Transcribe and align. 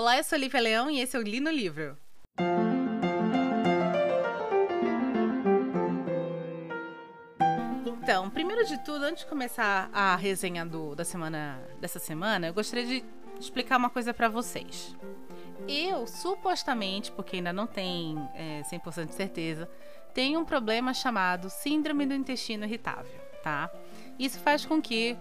Olá, 0.00 0.16
eu 0.16 0.24
sou 0.24 0.38
Lívia 0.38 0.62
Leão 0.62 0.90
e 0.90 0.98
esse 0.98 1.14
é 1.14 1.20
o 1.20 1.22
Li 1.22 1.40
no 1.40 1.50
Livro. 1.50 1.94
Então, 7.84 8.30
primeiro 8.30 8.64
de 8.64 8.82
tudo, 8.82 9.04
antes 9.04 9.24
de 9.24 9.28
começar 9.28 9.90
a 9.92 10.16
resenha 10.16 10.64
do, 10.64 10.94
da 10.94 11.04
semana 11.04 11.62
dessa 11.78 11.98
semana, 11.98 12.46
eu 12.46 12.54
gostaria 12.54 12.86
de 12.86 13.04
explicar 13.38 13.76
uma 13.76 13.90
coisa 13.90 14.14
para 14.14 14.26
vocês. 14.26 14.96
Eu, 15.68 16.06
supostamente, 16.06 17.12
porque 17.12 17.36
ainda 17.36 17.52
não 17.52 17.66
tem 17.66 18.16
é, 18.34 18.62
100% 18.72 19.04
de 19.04 19.14
certeza, 19.14 19.68
tenho 20.14 20.40
um 20.40 20.46
problema 20.46 20.94
chamado 20.94 21.50
Síndrome 21.50 22.06
do 22.06 22.14
Intestino 22.14 22.64
Irritável, 22.64 23.20
tá? 23.42 23.70
Isso 24.18 24.40
faz 24.40 24.64
com 24.64 24.80
que 24.80 25.14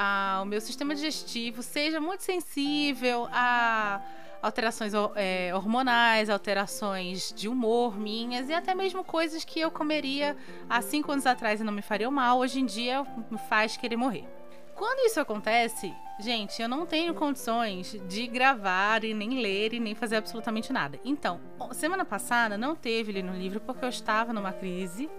ah, 0.00 0.38
o 0.42 0.46
meu 0.46 0.60
sistema 0.60 0.94
digestivo 0.94 1.60
seja 1.60 2.00
muito 2.00 2.22
sensível 2.22 3.28
a 3.32 4.00
alterações 4.40 4.92
é, 5.16 5.52
hormonais, 5.52 6.30
alterações 6.30 7.32
de 7.34 7.48
humor 7.48 7.98
minhas 7.98 8.48
e 8.48 8.54
até 8.54 8.76
mesmo 8.76 9.02
coisas 9.02 9.44
que 9.44 9.58
eu 9.58 9.72
comeria 9.72 10.36
há 10.70 10.80
cinco 10.80 11.10
anos 11.10 11.26
atrás 11.26 11.60
e 11.60 11.64
não 11.64 11.72
me 11.72 11.82
fariam 11.82 12.12
mal, 12.12 12.38
hoje 12.38 12.60
em 12.60 12.64
dia 12.64 13.04
me 13.28 13.38
faz 13.48 13.76
querer 13.76 13.96
morrer. 13.96 14.37
Quando 14.78 15.04
isso 15.04 15.18
acontece, 15.18 15.92
gente, 16.20 16.62
eu 16.62 16.68
não 16.68 16.86
tenho 16.86 17.12
condições 17.12 18.00
de 18.06 18.28
gravar 18.28 19.02
e 19.02 19.12
nem 19.12 19.42
ler 19.42 19.74
e 19.74 19.80
nem 19.80 19.92
fazer 19.92 20.14
absolutamente 20.14 20.72
nada. 20.72 21.00
Então, 21.04 21.40
semana 21.72 22.04
passada 22.04 22.56
não 22.56 22.76
teve 22.76 23.10
ali 23.10 23.20
no 23.20 23.36
livro 23.36 23.58
porque 23.58 23.84
eu 23.84 23.88
estava 23.88 24.32
numa 24.32 24.52
crise 24.52 25.10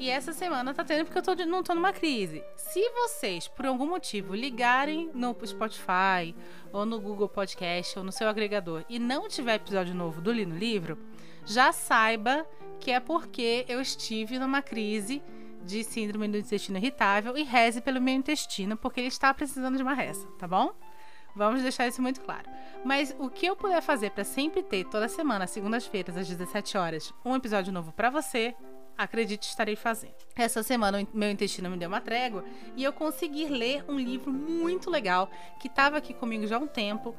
e 0.00 0.10
essa 0.10 0.32
semana 0.32 0.74
tá 0.74 0.82
tendo 0.82 1.04
porque 1.04 1.18
eu 1.18 1.22
tô, 1.22 1.46
não 1.46 1.62
tô 1.62 1.76
numa 1.76 1.92
crise. 1.92 2.42
Se 2.56 2.90
vocês, 2.90 3.46
por 3.46 3.64
algum 3.66 3.86
motivo, 3.86 4.34
ligarem 4.34 5.08
no 5.14 5.36
Spotify, 5.46 6.34
ou 6.72 6.84
no 6.84 7.00
Google 7.00 7.28
Podcast, 7.28 7.96
ou 7.96 8.04
no 8.04 8.10
seu 8.10 8.28
agregador, 8.28 8.84
e 8.88 8.98
não 8.98 9.28
tiver 9.28 9.54
episódio 9.54 9.94
novo 9.94 10.20
do 10.20 10.32
Li 10.32 10.44
no 10.44 10.58
Livro, 10.58 10.98
já 11.46 11.70
saiba 11.70 12.44
que 12.80 12.90
é 12.90 12.98
porque 12.98 13.64
eu 13.68 13.80
estive 13.80 14.40
numa 14.40 14.60
crise 14.60 15.22
de 15.64 15.82
síndrome 15.82 16.28
do 16.28 16.38
intestino 16.38 16.78
irritável 16.78 17.36
e 17.36 17.42
reze 17.42 17.80
pelo 17.80 18.00
meu 18.00 18.14
intestino, 18.14 18.76
porque 18.76 19.00
ele 19.00 19.08
está 19.08 19.32
precisando 19.32 19.76
de 19.76 19.82
uma 19.82 19.94
reza, 19.94 20.26
tá 20.38 20.46
bom? 20.46 20.72
Vamos 21.34 21.62
deixar 21.62 21.88
isso 21.88 22.00
muito 22.00 22.20
claro. 22.20 22.48
Mas 22.84 23.14
o 23.18 23.28
que 23.28 23.46
eu 23.46 23.56
puder 23.56 23.82
fazer 23.82 24.10
para 24.10 24.22
sempre 24.22 24.62
ter 24.62 24.84
toda 24.84 25.08
semana, 25.08 25.46
segundas-feiras 25.46 26.16
às 26.16 26.28
17 26.28 26.78
horas, 26.78 27.12
um 27.24 27.34
episódio 27.34 27.72
novo 27.72 27.90
para 27.92 28.08
você, 28.08 28.54
acredite, 28.96 29.48
estarei 29.48 29.74
fazendo. 29.74 30.14
Essa 30.36 30.62
semana 30.62 31.04
meu 31.12 31.30
intestino 31.30 31.68
me 31.68 31.76
deu 31.76 31.88
uma 31.88 32.00
trégua 32.00 32.44
e 32.76 32.84
eu 32.84 32.92
consegui 32.92 33.46
ler 33.46 33.84
um 33.88 33.98
livro 33.98 34.32
muito 34.32 34.90
legal 34.90 35.28
que 35.60 35.66
estava 35.66 35.96
aqui 35.96 36.14
comigo 36.14 36.46
já 36.46 36.56
há 36.56 36.60
um 36.60 36.66
tempo. 36.66 37.16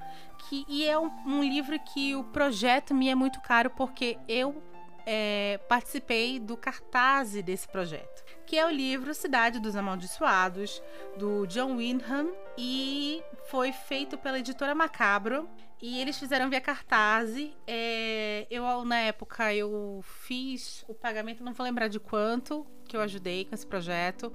Que, 0.48 0.66
e 0.70 0.86
é 0.86 0.98
um, 0.98 1.12
um 1.26 1.44
livro 1.44 1.78
que 1.80 2.16
o 2.16 2.24
projeto 2.24 2.94
me 2.94 3.10
é 3.10 3.16
muito 3.16 3.42
caro 3.42 3.70
porque 3.72 4.18
eu 4.28 4.62
é, 5.06 5.60
participei 5.70 6.40
do 6.40 6.58
cartaz 6.58 7.32
desse 7.44 7.68
projeto, 7.68 8.24
que 8.46 8.58
é 8.58 8.66
o 8.66 8.70
livro 8.70 9.14
Cidade 9.14 9.60
dos 9.60 9.76
Amaldiçoados, 9.76 10.82
do 11.18 11.46
John 11.48 11.76
Wyndham, 11.78 12.32
e 12.58 13.24
foi 13.50 13.72
feito 13.72 14.18
pela 14.18 14.40
editora 14.40 14.76
Macabro. 14.76 15.50
E 15.82 16.00
eles 16.00 16.18
fizeram 16.18 16.50
via 16.50 16.62
cartaz. 16.62 17.36
É, 17.68 18.48
eu, 18.50 18.86
na 18.86 18.98
época, 19.00 19.54
eu 19.54 20.00
fiz 20.04 20.86
o 20.88 20.94
pagamento, 20.94 21.44
não 21.44 21.54
vou 21.54 21.66
lembrar 21.66 21.88
de 21.88 22.00
quanto, 22.00 22.66
que 22.88 22.96
eu 22.96 23.02
ajudei 23.02 23.46
com 23.46 23.54
esse 23.54 23.68
projeto. 23.68 24.32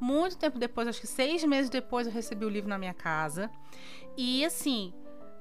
Muito 0.00 0.36
tempo 0.36 0.58
depois, 0.58 0.88
acho 0.88 1.00
que 1.00 1.06
seis 1.06 1.44
meses 1.44 1.70
depois, 1.70 2.06
eu 2.06 2.12
recebi 2.12 2.44
o 2.44 2.48
livro 2.48 2.68
na 2.68 2.76
minha 2.76 2.94
casa. 2.94 3.50
E 4.16 4.44
assim, 4.44 4.92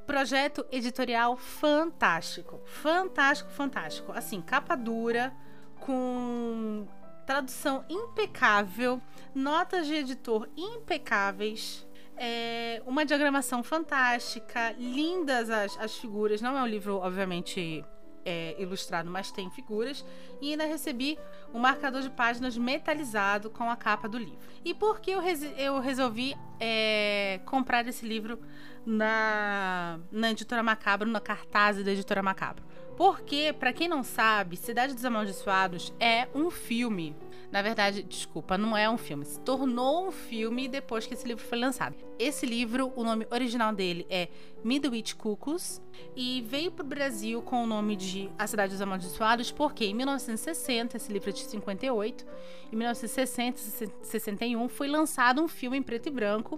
projeto 0.05 0.65
editorial 0.71 1.35
fantástico. 1.35 2.61
Fantástico, 2.65 3.49
fantástico. 3.49 4.11
Assim, 4.11 4.41
capa 4.41 4.75
dura, 4.75 5.33
com 5.79 6.87
tradução 7.31 7.85
impecável, 7.87 9.01
notas 9.33 9.87
de 9.87 9.93
editor 9.95 10.49
impecáveis. 10.57 11.87
É 12.17 12.83
uma 12.85 13.05
diagramação 13.05 13.63
fantástica, 13.63 14.75
lindas 14.77 15.49
as, 15.49 15.77
as 15.79 15.95
figuras. 15.97 16.41
Não 16.41 16.57
é 16.57 16.61
um 16.61 16.67
livro, 16.67 16.97
obviamente, 16.97 17.85
é, 18.25 18.61
ilustrado, 18.61 19.09
mas 19.09 19.31
tem 19.31 19.49
figuras. 19.49 20.05
E 20.41 20.51
ainda 20.51 20.65
recebi 20.65 21.17
um 21.53 21.59
marcador 21.59 22.01
de 22.01 22.09
páginas 22.09 22.57
metalizado 22.57 23.49
com 23.49 23.69
a 23.69 23.77
capa 23.77 24.09
do 24.09 24.17
livro. 24.17 24.37
E 24.65 24.73
por 24.73 24.99
que 24.99 25.11
eu, 25.11 25.21
eu 25.57 25.79
resolvi 25.79 26.35
é, 26.59 27.39
comprar 27.45 27.87
esse 27.87 28.05
livro 28.05 28.39
na, 28.85 30.01
na 30.11 30.31
editora 30.31 30.61
Macabro, 30.61 31.09
na 31.09 31.21
cartaz 31.21 31.81
da 31.81 31.91
editora 31.91 32.21
Macabro? 32.21 32.65
Porque, 32.97 33.51
para 33.57 33.73
quem 33.73 33.87
não 33.87 34.03
sabe, 34.03 34.57
Cidade 34.57 34.93
dos 34.93 35.03
Amaldiçoados 35.03 35.91
é 35.99 36.27
um 36.35 36.51
filme 36.51 37.15
na 37.51 37.61
verdade, 37.61 38.01
desculpa, 38.03 38.57
não 38.57 38.77
é 38.77 38.89
um 38.89 38.97
filme. 38.97 39.25
Se 39.25 39.39
tornou 39.41 40.07
um 40.07 40.11
filme 40.11 40.69
depois 40.69 41.05
que 41.05 41.13
esse 41.13 41.27
livro 41.27 41.43
foi 41.43 41.57
lançado. 41.57 41.95
Esse 42.17 42.45
livro, 42.45 42.93
o 42.95 43.03
nome 43.03 43.27
original 43.29 43.73
dele 43.73 44.07
é 44.09 44.29
Midwich 44.63 45.15
Cuckoos 45.15 45.81
e 46.15 46.41
veio 46.47 46.71
para 46.71 46.85
o 46.85 46.87
Brasil 46.87 47.41
com 47.41 47.63
o 47.63 47.67
nome 47.67 47.97
de 47.97 48.29
A 48.39 48.47
Cidade 48.47 48.71
dos 48.71 48.81
Amaldiçoados 48.81 49.51
porque 49.51 49.85
em 49.85 49.93
1960, 49.93 50.95
esse 50.95 51.11
livro 51.11 51.29
é 51.29 51.33
de 51.33 51.41
58, 51.41 52.25
em 52.71 52.75
1960 52.77 53.59
e 53.59 54.05
61 54.05 54.69
foi 54.69 54.87
lançado 54.87 55.41
um 55.41 55.47
filme 55.47 55.77
em 55.77 55.83
preto 55.83 56.07
e 56.07 56.11
branco 56.11 56.57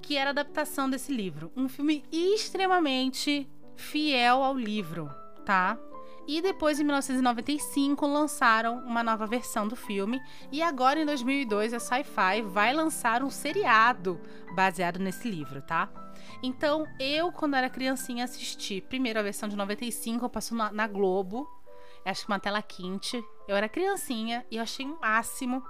que 0.00 0.16
era 0.16 0.30
adaptação 0.30 0.88
desse 0.88 1.12
livro. 1.12 1.50
Um 1.56 1.68
filme 1.68 2.04
extremamente 2.12 3.48
fiel 3.74 4.44
ao 4.44 4.56
livro, 4.56 5.10
tá? 5.44 5.76
E 6.26 6.42
depois, 6.42 6.80
em 6.80 6.84
1995, 6.84 8.04
lançaram 8.06 8.78
uma 8.80 9.02
nova 9.02 9.26
versão 9.26 9.68
do 9.68 9.76
filme. 9.76 10.20
E 10.50 10.60
agora, 10.60 11.00
em 11.00 11.06
2002, 11.06 11.72
a 11.72 11.78
Sci-Fi 11.78 12.42
vai 12.42 12.72
lançar 12.72 13.22
um 13.22 13.30
seriado 13.30 14.20
baseado 14.54 14.98
nesse 14.98 15.30
livro, 15.30 15.62
tá? 15.62 15.88
Então, 16.42 16.84
eu, 16.98 17.30
quando 17.30 17.54
era 17.54 17.70
criancinha, 17.70 18.24
assisti 18.24 18.80
primeiro 18.80 19.20
a 19.20 19.22
versão 19.22 19.48
de 19.48 19.56
95, 19.56 20.28
passou 20.28 20.58
na, 20.58 20.72
na 20.72 20.86
Globo. 20.88 21.48
Acho 22.04 22.22
que 22.22 22.32
uma 22.32 22.40
tela 22.40 22.60
quente. 22.60 23.22
Eu 23.46 23.56
era 23.56 23.68
criancinha 23.68 24.44
e 24.50 24.56
eu 24.56 24.62
achei 24.62 24.84
o 24.84 24.98
máximo. 25.00 25.62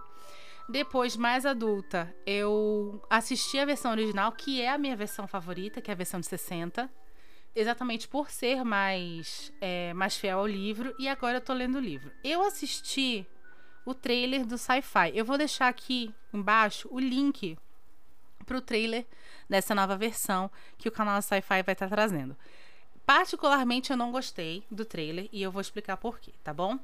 Depois, 0.69 1.17
mais 1.17 1.47
adulta, 1.47 2.15
eu 2.27 3.01
assisti 3.11 3.59
a 3.59 3.65
versão 3.65 3.91
original, 3.91 4.33
que 4.33 4.61
é 4.61 4.71
a 4.71 4.79
minha 4.79 4.97
versão 4.97 5.29
favorita, 5.29 5.81
que 5.81 5.91
é 5.91 5.95
a 5.95 5.97
versão 5.97 6.19
de 6.19 6.27
60 6.27 6.91
exatamente 7.57 8.07
por 8.07 8.31
ser 8.31 8.63
mais, 8.63 9.51
é, 9.61 9.95
mais 9.95 10.17
fiel 10.17 10.39
ao 10.39 10.47
livro, 10.47 10.95
e 10.99 11.09
agora 11.09 11.39
eu 11.39 11.41
tô 11.41 11.55
lendo 11.55 11.77
o 11.77 11.81
livro. 11.81 12.13
Eu 12.23 12.43
assisti 12.43 13.27
o 13.85 13.95
trailer 13.95 14.45
do 14.45 14.59
Sci-Fi. 14.59 15.13
Eu 15.15 15.25
vou 15.25 15.39
deixar 15.39 15.69
aqui 15.69 16.15
embaixo 16.33 16.87
o 16.93 17.01
link 17.01 17.57
pro 18.45 18.61
trailer 18.61 19.07
dessa 19.49 19.75
nova 19.75 19.97
versão 19.97 20.51
que 20.77 20.89
o 20.89 20.93
canal 20.93 21.21
Sci-Fi 21.23 21.63
vai 21.63 21.73
estar 21.73 21.89
tá 21.89 21.97
trazendo. 21.97 22.37
Particularmente 23.07 23.91
eu 23.91 23.97
não 23.97 24.13
gostei 24.13 24.65
do 24.71 24.85
trailer 24.85 25.29
e 25.33 25.43
eu 25.43 25.51
vou 25.51 25.61
explicar 25.61 25.97
por 25.97 26.19
quê, 26.19 26.33
tá 26.45 26.53
bom? 26.53 26.79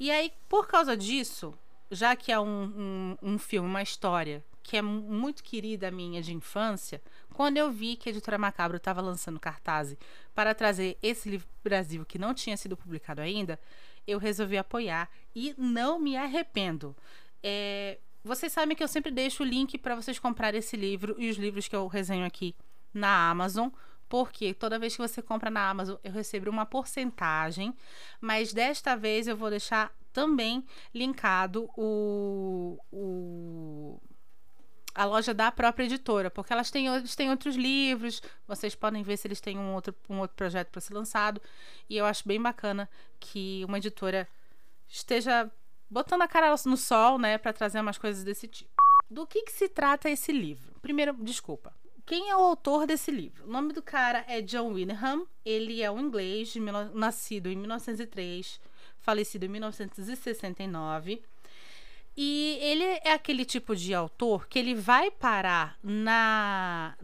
E 0.00 0.10
aí, 0.10 0.32
por 0.48 0.66
causa 0.66 0.96
disso, 0.96 1.54
já 1.90 2.16
que 2.16 2.32
é 2.32 2.40
um, 2.40 3.16
um, 3.22 3.34
um 3.34 3.38
filme, 3.38 3.68
uma 3.68 3.82
história 3.82 4.42
que 4.66 4.76
é 4.76 4.82
muito 4.82 5.44
querida 5.44 5.92
minha 5.92 6.20
de 6.20 6.34
infância, 6.34 7.00
quando 7.32 7.56
eu 7.56 7.70
vi 7.70 7.94
que 7.94 8.08
a 8.08 8.12
editora 8.12 8.36
Macabro 8.36 8.78
estava 8.78 9.00
lançando 9.00 9.38
cartaz 9.38 9.96
para 10.34 10.52
trazer 10.56 10.98
esse 11.00 11.30
livro 11.30 11.46
para 11.62 11.70
Brasil 11.70 12.04
que 12.04 12.18
não 12.18 12.34
tinha 12.34 12.56
sido 12.56 12.76
publicado 12.76 13.20
ainda, 13.20 13.60
eu 14.08 14.18
resolvi 14.18 14.58
apoiar 14.58 15.08
e 15.32 15.54
não 15.56 16.00
me 16.00 16.16
arrependo. 16.16 16.96
É, 17.44 17.98
vocês 18.24 18.52
sabem 18.52 18.76
que 18.76 18.82
eu 18.82 18.88
sempre 18.88 19.12
deixo 19.12 19.44
o 19.44 19.46
link 19.46 19.78
para 19.78 19.94
vocês 19.94 20.18
comprarem 20.18 20.58
esse 20.58 20.76
livro 20.76 21.14
e 21.16 21.30
os 21.30 21.36
livros 21.36 21.68
que 21.68 21.76
eu 21.76 21.86
resenho 21.86 22.26
aqui 22.26 22.52
na 22.92 23.30
Amazon, 23.30 23.68
porque 24.08 24.52
toda 24.52 24.80
vez 24.80 24.96
que 24.96 25.02
você 25.02 25.22
compra 25.22 25.48
na 25.48 25.70
Amazon 25.70 25.96
eu 26.02 26.10
recebo 26.10 26.50
uma 26.50 26.66
porcentagem, 26.66 27.72
mas 28.20 28.52
desta 28.52 28.96
vez 28.96 29.28
eu 29.28 29.36
vou 29.36 29.48
deixar 29.48 29.94
também 30.12 30.64
linkado 30.92 31.70
o, 31.76 32.80
o 32.90 34.00
a 34.96 35.04
loja 35.04 35.34
da 35.34 35.52
própria 35.52 35.84
editora, 35.84 36.30
porque 36.30 36.52
elas 36.52 36.70
têm, 36.70 36.86
eles 36.88 37.14
têm 37.14 37.30
outros 37.30 37.54
livros, 37.54 38.22
vocês 38.48 38.74
podem 38.74 39.02
ver 39.02 39.18
se 39.18 39.28
eles 39.28 39.40
têm 39.40 39.58
um 39.58 39.74
outro, 39.74 39.94
um 40.08 40.18
outro 40.18 40.34
projeto 40.34 40.70
para 40.70 40.80
ser 40.80 40.94
lançado. 40.94 41.40
E 41.88 41.96
eu 41.96 42.06
acho 42.06 42.26
bem 42.26 42.40
bacana 42.40 42.88
que 43.20 43.62
uma 43.66 43.76
editora 43.76 44.26
esteja 44.88 45.50
botando 45.90 46.22
a 46.22 46.28
cara 46.28 46.54
no 46.64 46.76
sol, 46.76 47.18
né, 47.18 47.36
para 47.36 47.52
trazer 47.52 47.78
umas 47.78 47.98
coisas 47.98 48.24
desse 48.24 48.48
tipo. 48.48 48.70
Do 49.10 49.26
que, 49.26 49.42
que 49.42 49.52
se 49.52 49.68
trata 49.68 50.08
esse 50.08 50.32
livro? 50.32 50.74
Primeiro, 50.80 51.12
desculpa. 51.12 51.74
Quem 52.06 52.30
é 52.30 52.36
o 52.36 52.40
autor 52.40 52.86
desse 52.86 53.10
livro? 53.10 53.44
O 53.44 53.50
nome 53.50 53.72
do 53.72 53.82
cara 53.82 54.24
é 54.26 54.40
John 54.40 54.72
Wyndham. 54.72 55.26
Ele 55.44 55.82
é 55.82 55.90
um 55.90 56.00
inglês, 56.00 56.54
nascido 56.94 57.48
em 57.48 57.56
1903, 57.56 58.60
falecido 58.98 59.44
em 59.44 59.48
1969. 59.48 61.22
E 62.16 62.58
ele 62.62 62.82
é 63.04 63.12
aquele 63.12 63.44
tipo 63.44 63.76
de 63.76 63.92
autor 63.92 64.48
que 64.48 64.58
ele 64.58 64.74
vai 64.74 65.10
parar 65.10 65.78
na 65.82 66.96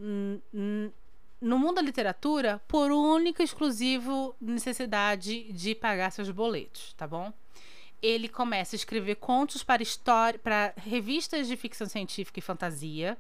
no 1.41 1.59
mundo 1.59 1.75
da 1.75 1.83
literatura 1.83 2.63
por 2.69 2.93
única 2.93 3.43
e 3.43 3.45
exclusivo 3.45 4.35
necessidade 4.41 5.53
de 5.53 5.75
pagar 5.75 6.13
seus 6.13 6.31
boletos, 6.31 6.95
tá 6.95 7.07
bom? 7.07 7.33
Ele 8.01 8.29
começa 8.29 8.75
a 8.75 8.79
escrever 8.79 9.17
contos 9.17 9.65
para 9.65 9.83
história, 9.83 10.39
para 10.39 10.73
revistas 10.77 11.49
de 11.49 11.57
ficção 11.57 11.89
científica 11.89 12.39
e 12.39 12.43
fantasia 12.43 13.19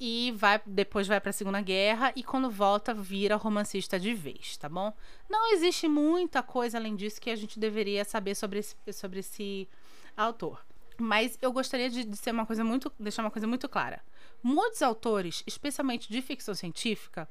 e 0.00 0.32
vai 0.36 0.60
depois 0.66 1.06
vai 1.06 1.20
para 1.20 1.30
a 1.30 1.32
Segunda 1.32 1.60
Guerra 1.60 2.12
e 2.16 2.22
quando 2.22 2.50
volta 2.50 2.92
vira 2.92 3.36
romancista 3.36 3.98
de 3.98 4.12
vez, 4.12 4.56
tá 4.56 4.68
bom? 4.68 4.92
Não 5.30 5.52
existe 5.52 5.86
muita 5.86 6.42
coisa 6.42 6.78
além 6.78 6.96
disso 6.96 7.20
que 7.20 7.30
a 7.30 7.36
gente 7.36 7.58
deveria 7.58 8.04
saber 8.04 8.34
sobre 8.34 8.58
esse, 8.58 8.76
sobre 8.92 9.20
esse 9.20 9.68
autor. 10.16 10.64
Mas 10.96 11.38
eu 11.42 11.52
gostaria 11.52 11.90
de, 11.90 12.08
uma 12.30 12.46
coisa 12.46 12.62
muito, 12.62 12.92
deixar 12.98 13.22
uma 13.22 13.30
coisa 13.30 13.46
muito 13.46 13.68
clara. 13.68 14.00
Muitos 14.42 14.82
autores, 14.82 15.42
especialmente 15.46 16.12
de 16.12 16.22
ficção 16.22 16.54
científica, 16.54 17.28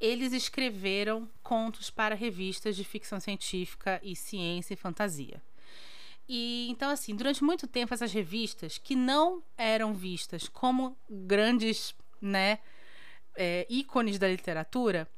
eles 0.00 0.32
escreveram 0.32 1.28
contos 1.42 1.90
para 1.90 2.14
revistas 2.14 2.76
de 2.76 2.84
ficção 2.84 3.20
científica 3.20 4.00
e 4.02 4.16
ciência 4.16 4.74
e 4.74 4.76
fantasia. 4.76 5.42
E 6.28 6.68
então, 6.70 6.90
assim, 6.90 7.14
durante 7.14 7.44
muito 7.44 7.66
tempo, 7.66 7.92
essas 7.92 8.12
revistas 8.12 8.78
que 8.78 8.96
não 8.96 9.42
eram 9.56 9.92
vistas 9.92 10.48
como 10.48 10.96
grandes, 11.08 11.94
né, 12.20 12.58
é, 13.36 13.66
ícones 13.68 14.18
da 14.18 14.28
literatura, 14.28 15.08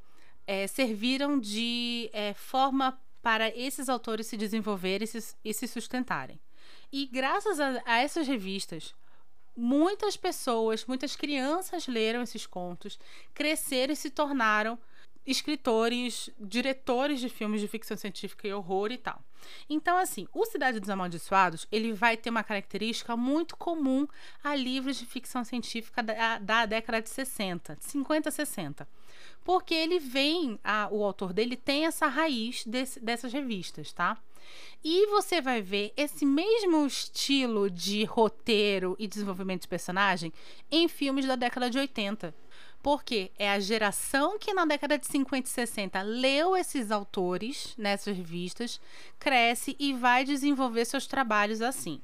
é, 0.46 0.66
serviram 0.66 1.38
de 1.38 2.10
é, 2.12 2.34
forma 2.34 2.98
para 3.22 3.48
esses 3.56 3.88
autores 3.88 4.26
se 4.26 4.36
desenvolverem 4.36 5.04
e 5.04 5.06
se, 5.06 5.36
e 5.44 5.54
se 5.54 5.66
sustentarem. 5.66 6.40
E 6.92 7.06
graças 7.06 7.60
a, 7.60 7.82
a 7.84 7.98
essas 7.98 8.26
revistas, 8.26 8.94
muitas 9.56 10.16
pessoas, 10.16 10.84
muitas 10.84 11.16
crianças 11.16 11.86
leram 11.86 12.22
esses 12.22 12.46
contos, 12.46 12.98
cresceram 13.34 13.92
e 13.92 13.96
se 13.96 14.10
tornaram 14.10 14.78
escritores, 15.26 16.30
diretores 16.38 17.18
de 17.18 17.28
filmes 17.28 17.60
de 17.60 17.66
ficção 17.66 17.96
científica 17.96 18.46
e 18.46 18.52
horror 18.52 18.92
e 18.92 18.98
tal. 18.98 19.20
Então, 19.68 19.96
assim, 19.96 20.28
o 20.32 20.46
Cidade 20.46 20.78
dos 20.78 20.88
Amaldiçoados, 20.88 21.66
ele 21.70 21.92
vai 21.92 22.16
ter 22.16 22.30
uma 22.30 22.44
característica 22.44 23.16
muito 23.16 23.56
comum 23.56 24.06
a 24.42 24.54
livros 24.54 24.96
de 24.96 25.06
ficção 25.06 25.44
científica 25.44 26.02
da, 26.02 26.38
da 26.38 26.66
década 26.66 27.02
de 27.02 27.08
60, 27.08 27.76
50, 27.80 28.30
60. 28.30 28.88
Porque 29.44 29.74
ele 29.74 29.98
vem, 29.98 30.58
a, 30.64 30.88
o 30.90 31.04
autor 31.04 31.32
dele 31.32 31.56
tem 31.56 31.86
essa 31.86 32.06
raiz 32.06 32.64
desse, 32.64 32.98
dessas 33.00 33.32
revistas, 33.32 33.92
tá? 33.92 34.18
E 34.82 35.06
você 35.06 35.40
vai 35.40 35.60
ver 35.60 35.92
esse 35.96 36.24
mesmo 36.24 36.86
estilo 36.86 37.70
de 37.70 38.04
roteiro 38.04 38.96
e 38.98 39.06
desenvolvimento 39.06 39.62
de 39.62 39.68
personagem 39.68 40.32
em 40.70 40.88
filmes 40.88 41.26
da 41.26 41.36
década 41.36 41.68
de 41.68 41.78
80 41.78 42.34
porque 42.86 43.32
é 43.36 43.50
a 43.50 43.58
geração 43.58 44.38
que 44.38 44.54
na 44.54 44.64
década 44.64 44.96
de 44.96 45.08
50 45.08 45.48
e 45.48 45.50
60 45.50 46.02
leu 46.02 46.56
esses 46.56 46.92
autores 46.92 47.74
nessas 47.76 48.16
revistas, 48.16 48.80
cresce 49.18 49.74
e 49.76 49.92
vai 49.92 50.24
desenvolver 50.24 50.84
seus 50.84 51.04
trabalhos 51.04 51.60
assim. 51.60 52.00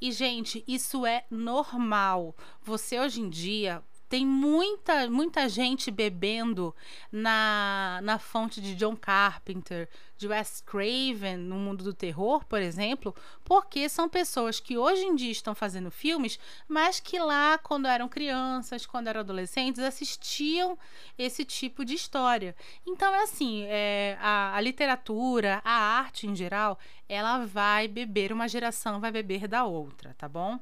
E, 0.00 0.10
gente, 0.10 0.64
isso 0.66 1.04
é 1.04 1.24
normal. 1.30 2.34
Você 2.62 2.98
hoje 2.98 3.20
em 3.20 3.28
dia 3.28 3.82
tem 4.12 4.26
muita, 4.26 5.08
muita 5.08 5.48
gente 5.48 5.90
bebendo 5.90 6.76
na, 7.10 7.98
na 8.02 8.18
fonte 8.18 8.60
de 8.60 8.74
John 8.74 8.94
Carpenter, 8.94 9.88
de 10.18 10.28
Wes 10.28 10.60
Craven 10.60 11.38
no 11.38 11.54
mundo 11.54 11.82
do 11.82 11.94
terror, 11.94 12.44
por 12.44 12.60
exemplo, 12.60 13.16
porque 13.42 13.88
são 13.88 14.10
pessoas 14.10 14.60
que 14.60 14.76
hoje 14.76 15.02
em 15.06 15.16
dia 15.16 15.32
estão 15.32 15.54
fazendo 15.54 15.90
filmes, 15.90 16.38
mas 16.68 17.00
que 17.00 17.18
lá, 17.18 17.56
quando 17.56 17.88
eram 17.88 18.06
crianças, 18.06 18.84
quando 18.84 19.08
eram 19.08 19.20
adolescentes, 19.20 19.82
assistiam 19.82 20.78
esse 21.16 21.42
tipo 21.42 21.82
de 21.82 21.94
história. 21.94 22.54
Então, 22.86 23.14
é 23.14 23.22
assim, 23.22 23.62
é, 23.62 24.18
a, 24.20 24.54
a 24.54 24.60
literatura, 24.60 25.62
a 25.64 25.72
arte 25.72 26.26
em 26.26 26.36
geral, 26.36 26.78
ela 27.08 27.46
vai 27.46 27.88
beber, 27.88 28.30
uma 28.30 28.46
geração 28.46 29.00
vai 29.00 29.10
beber 29.10 29.48
da 29.48 29.64
outra, 29.64 30.14
tá 30.18 30.28
bom? 30.28 30.60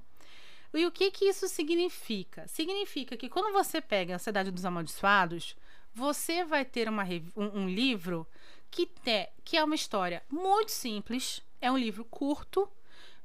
E 0.72 0.86
o 0.86 0.92
que, 0.92 1.10
que 1.10 1.24
isso 1.24 1.48
significa? 1.48 2.46
Significa 2.46 3.16
que 3.16 3.28
quando 3.28 3.52
você 3.52 3.80
pega 3.80 4.14
a 4.14 4.18
Cidade 4.18 4.50
dos 4.50 4.64
Amaldiçoados, 4.64 5.56
você 5.92 6.44
vai 6.44 6.64
ter 6.64 6.88
uma, 6.88 7.04
um, 7.36 7.62
um 7.62 7.68
livro 7.68 8.26
que, 8.70 8.86
te, 8.86 9.28
que 9.44 9.56
é 9.56 9.64
uma 9.64 9.74
história 9.74 10.22
muito 10.30 10.70
simples, 10.70 11.42
é 11.60 11.70
um 11.70 11.76
livro 11.76 12.04
curto, 12.04 12.70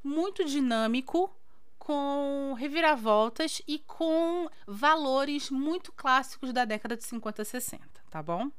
muito 0.03 0.43
dinâmico, 0.43 1.35
com 1.77 2.55
reviravoltas 2.57 3.61
e 3.67 3.77
com 3.77 4.49
valores 4.65 5.51
muito 5.51 5.91
clássicos 5.91 6.51
da 6.51 6.65
década 6.65 6.97
de 6.97 7.03
50 7.03 7.43
e 7.43 7.45
60, 7.45 7.87
tá 8.09 8.23
bom? 8.23 8.51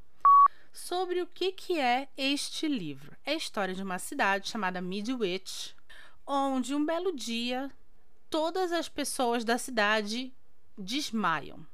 Sobre 0.72 1.20
o 1.22 1.26
que, 1.26 1.50
que 1.50 1.80
é 1.80 2.08
este 2.16 2.68
livro. 2.68 3.16
É 3.24 3.32
a 3.32 3.36
história 3.36 3.74
de 3.74 3.82
uma 3.82 3.98
cidade 3.98 4.48
chamada 4.48 4.80
Midwich, 4.80 5.74
onde 6.24 6.72
um 6.72 6.86
belo 6.86 7.12
dia 7.16 7.68
todas 8.36 8.70
as 8.70 8.86
pessoas 8.86 9.46
da 9.46 9.56
cidade 9.56 10.30
desmaiam. 10.76 11.66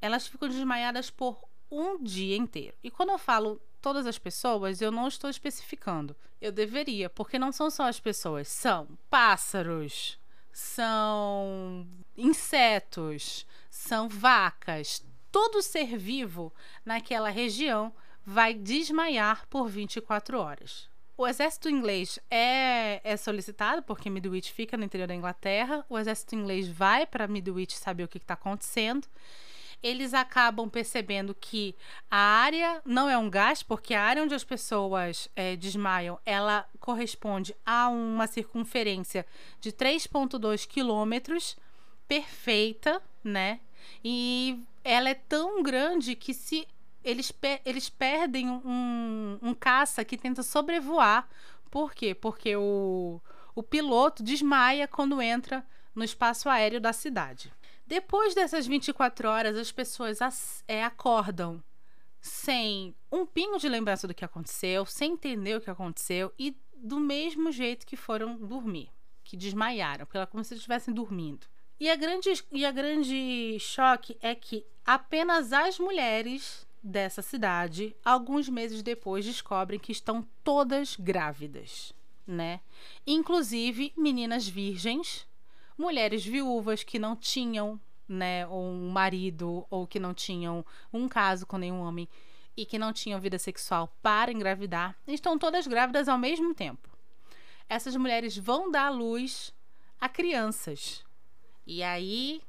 Elas 0.00 0.26
ficam 0.26 0.48
desmaiadas 0.48 1.08
por 1.08 1.38
um 1.70 2.02
dia 2.02 2.36
inteiro. 2.36 2.76
E 2.82 2.90
quando 2.90 3.10
eu 3.10 3.18
falo 3.18 3.62
todas 3.80 4.08
as 4.08 4.18
pessoas, 4.18 4.80
eu 4.80 4.90
não 4.90 5.06
estou 5.06 5.30
especificando. 5.30 6.16
Eu 6.40 6.50
deveria, 6.50 7.08
porque 7.08 7.38
não 7.38 7.52
são 7.52 7.70
só 7.70 7.84
as 7.84 8.00
pessoas, 8.00 8.48
são 8.48 8.88
pássaros, 9.08 10.18
são 10.52 11.86
insetos, 12.16 13.46
são 13.70 14.08
vacas. 14.08 15.04
Todo 15.30 15.62
ser 15.62 15.96
vivo 15.96 16.52
naquela 16.84 17.30
região 17.30 17.94
vai 18.26 18.52
desmaiar 18.52 19.46
por 19.46 19.68
24 19.68 20.40
horas. 20.40 20.89
O 21.20 21.28
exército 21.28 21.68
inglês 21.68 22.18
é, 22.30 22.98
é 23.04 23.14
solicitado, 23.14 23.82
porque 23.82 24.08
Midwich 24.08 24.50
fica 24.54 24.74
no 24.74 24.84
interior 24.84 25.06
da 25.06 25.14
Inglaterra. 25.14 25.84
O 25.86 25.98
exército 25.98 26.34
inglês 26.34 26.66
vai 26.66 27.04
para 27.04 27.28
Midwich 27.28 27.76
saber 27.76 28.04
o 28.04 28.08
que 28.08 28.16
está 28.16 28.32
acontecendo. 28.32 29.06
Eles 29.82 30.14
acabam 30.14 30.66
percebendo 30.70 31.36
que 31.38 31.76
a 32.10 32.16
área 32.16 32.80
não 32.86 33.06
é 33.06 33.18
um 33.18 33.28
gás, 33.28 33.62
porque 33.62 33.92
a 33.92 34.02
área 34.02 34.22
onde 34.22 34.34
as 34.34 34.44
pessoas 34.44 35.28
é, 35.36 35.56
desmaiam, 35.56 36.18
ela 36.24 36.66
corresponde 36.78 37.54
a 37.66 37.90
uma 37.90 38.26
circunferência 38.26 39.26
de 39.60 39.72
3,2 39.72 40.66
quilômetros, 40.66 41.54
perfeita, 42.08 43.02
né? 43.22 43.60
E 44.02 44.58
ela 44.82 45.10
é 45.10 45.14
tão 45.14 45.62
grande 45.62 46.14
que 46.14 46.32
se 46.32 46.66
eles, 47.04 47.32
eles 47.64 47.88
perdem 47.88 48.48
um, 48.50 49.38
um 49.42 49.54
caça 49.54 50.04
que 50.04 50.16
tenta 50.16 50.42
sobrevoar. 50.42 51.28
Por 51.70 51.94
quê? 51.94 52.14
Porque 52.14 52.56
o, 52.56 53.20
o 53.54 53.62
piloto 53.62 54.22
desmaia 54.22 54.86
quando 54.88 55.20
entra 55.20 55.64
no 55.94 56.04
espaço 56.04 56.48
aéreo 56.48 56.80
da 56.80 56.92
cidade. 56.92 57.52
Depois 57.86 58.34
dessas 58.34 58.66
24 58.66 59.28
horas, 59.28 59.56
as 59.56 59.72
pessoas 59.72 60.22
as, 60.22 60.62
é, 60.68 60.84
acordam 60.84 61.62
sem 62.20 62.94
um 63.10 63.24
pingo 63.24 63.58
de 63.58 63.68
lembrança 63.68 64.06
do 64.06 64.14
que 64.14 64.24
aconteceu, 64.24 64.84
sem 64.84 65.12
entender 65.12 65.56
o 65.56 65.60
que 65.60 65.70
aconteceu 65.70 66.32
e 66.38 66.56
do 66.76 67.00
mesmo 67.00 67.50
jeito 67.50 67.86
que 67.86 67.96
foram 67.96 68.36
dormir, 68.36 68.90
que 69.24 69.36
desmaiaram, 69.36 70.06
porque 70.06 70.24
como 70.26 70.44
se 70.44 70.54
estivessem 70.54 70.94
dormindo. 70.94 71.46
E 71.78 71.90
a 71.90 71.96
grande, 71.96 72.30
e 72.52 72.64
a 72.64 72.70
grande 72.70 73.58
choque 73.58 74.16
é 74.20 74.34
que 74.34 74.66
apenas 74.84 75.52
as 75.52 75.78
mulheres 75.78 76.66
dessa 76.82 77.22
cidade, 77.22 77.94
alguns 78.04 78.48
meses 78.48 78.82
depois 78.82 79.24
descobrem 79.24 79.78
que 79.78 79.92
estão 79.92 80.26
todas 80.42 80.96
grávidas, 80.96 81.92
né? 82.26 82.60
Inclusive 83.06 83.92
meninas 83.96 84.48
virgens, 84.48 85.26
mulheres 85.76 86.24
viúvas 86.24 86.82
que 86.82 86.98
não 86.98 87.14
tinham, 87.14 87.80
né, 88.08 88.46
um 88.48 88.90
marido 88.90 89.66
ou 89.70 89.86
que 89.86 90.00
não 90.00 90.12
tinham 90.12 90.64
um 90.92 91.08
caso 91.08 91.46
com 91.46 91.58
nenhum 91.58 91.80
homem 91.80 92.08
e 92.56 92.66
que 92.66 92.78
não 92.78 92.92
tinham 92.92 93.20
vida 93.20 93.38
sexual 93.38 93.94
para 94.02 94.32
engravidar, 94.32 94.96
estão 95.06 95.38
todas 95.38 95.66
grávidas 95.66 96.08
ao 96.08 96.18
mesmo 96.18 96.54
tempo. 96.54 96.88
Essas 97.68 97.94
mulheres 97.94 98.36
vão 98.36 98.70
dar 98.70 98.90
luz 98.90 99.54
a 100.00 100.08
crianças. 100.08 101.04
E 101.66 101.82
aí 101.82 102.42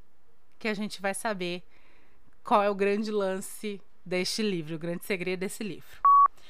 que 0.57 0.67
a 0.67 0.73
gente 0.73 1.01
vai 1.01 1.13
saber 1.13 1.63
qual 2.43 2.63
é 2.63 2.69
o 2.69 2.75
grande 2.75 3.11
lance 3.11 3.81
deste 4.05 4.41
livro, 4.41 4.75
o 4.75 4.79
grande 4.79 5.05
segredo 5.05 5.39
desse 5.39 5.63
livro. 5.63 6.01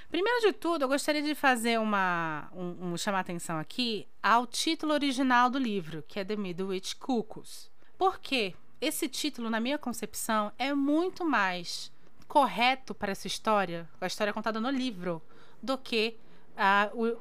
Primeiro 0.09 0.41
de 0.41 0.53
tudo, 0.53 0.83
eu 0.83 0.87
gostaria 0.87 1.21
de 1.21 1.35
fazer 1.35 1.79
uma 1.79 2.49
um, 2.53 2.91
um 2.91 2.97
chamar 2.97 3.19
atenção 3.19 3.57
aqui 3.57 4.07
ao 4.21 4.45
título 4.45 4.93
original 4.93 5.49
do 5.49 5.57
livro, 5.57 6.03
que 6.07 6.19
é 6.19 6.25
The 6.25 6.35
Midwich 6.35 6.95
Cuckoos. 6.95 7.69
Por 7.97 8.19
quê? 8.19 8.55
Esse 8.81 9.07
título, 9.07 9.49
na 9.49 9.59
minha 9.59 9.77
concepção, 9.77 10.51
é 10.57 10.73
muito 10.73 11.23
mais 11.23 11.91
correto 12.27 12.95
para 12.95 13.11
essa 13.11 13.27
história, 13.27 13.87
a 13.99 14.07
história 14.07 14.33
contada 14.33 14.59
no 14.59 14.69
livro, 14.69 15.21
do 15.61 15.77
que 15.77 16.17
a, 16.57 16.89
o, 16.93 17.17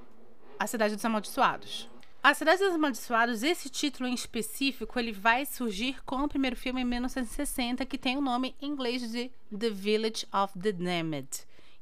a 0.59 0.67
Cidade 0.67 0.95
dos 0.95 1.05
Amaldiçoados. 1.05 1.90
A 2.23 2.35
Cidade 2.35 2.62
dos 2.62 2.75
Amaldiçoados, 2.75 3.43
esse 3.43 3.71
título 3.71 4.07
em 4.07 4.12
específico, 4.12 4.99
ele 4.99 5.11
vai 5.11 5.47
surgir 5.47 6.05
com 6.05 6.17
o 6.17 6.29
primeiro 6.29 6.55
filme 6.55 6.83
em 6.83 6.85
1960, 6.85 7.87
que 7.87 7.97
tem 7.97 8.19
o 8.19 8.21
nome 8.21 8.55
em 8.61 8.69
inglês 8.69 9.11
de 9.11 9.31
The 9.59 9.71
Village 9.71 10.27
of 10.31 10.59
the 10.59 10.71
Damned. 10.71 11.29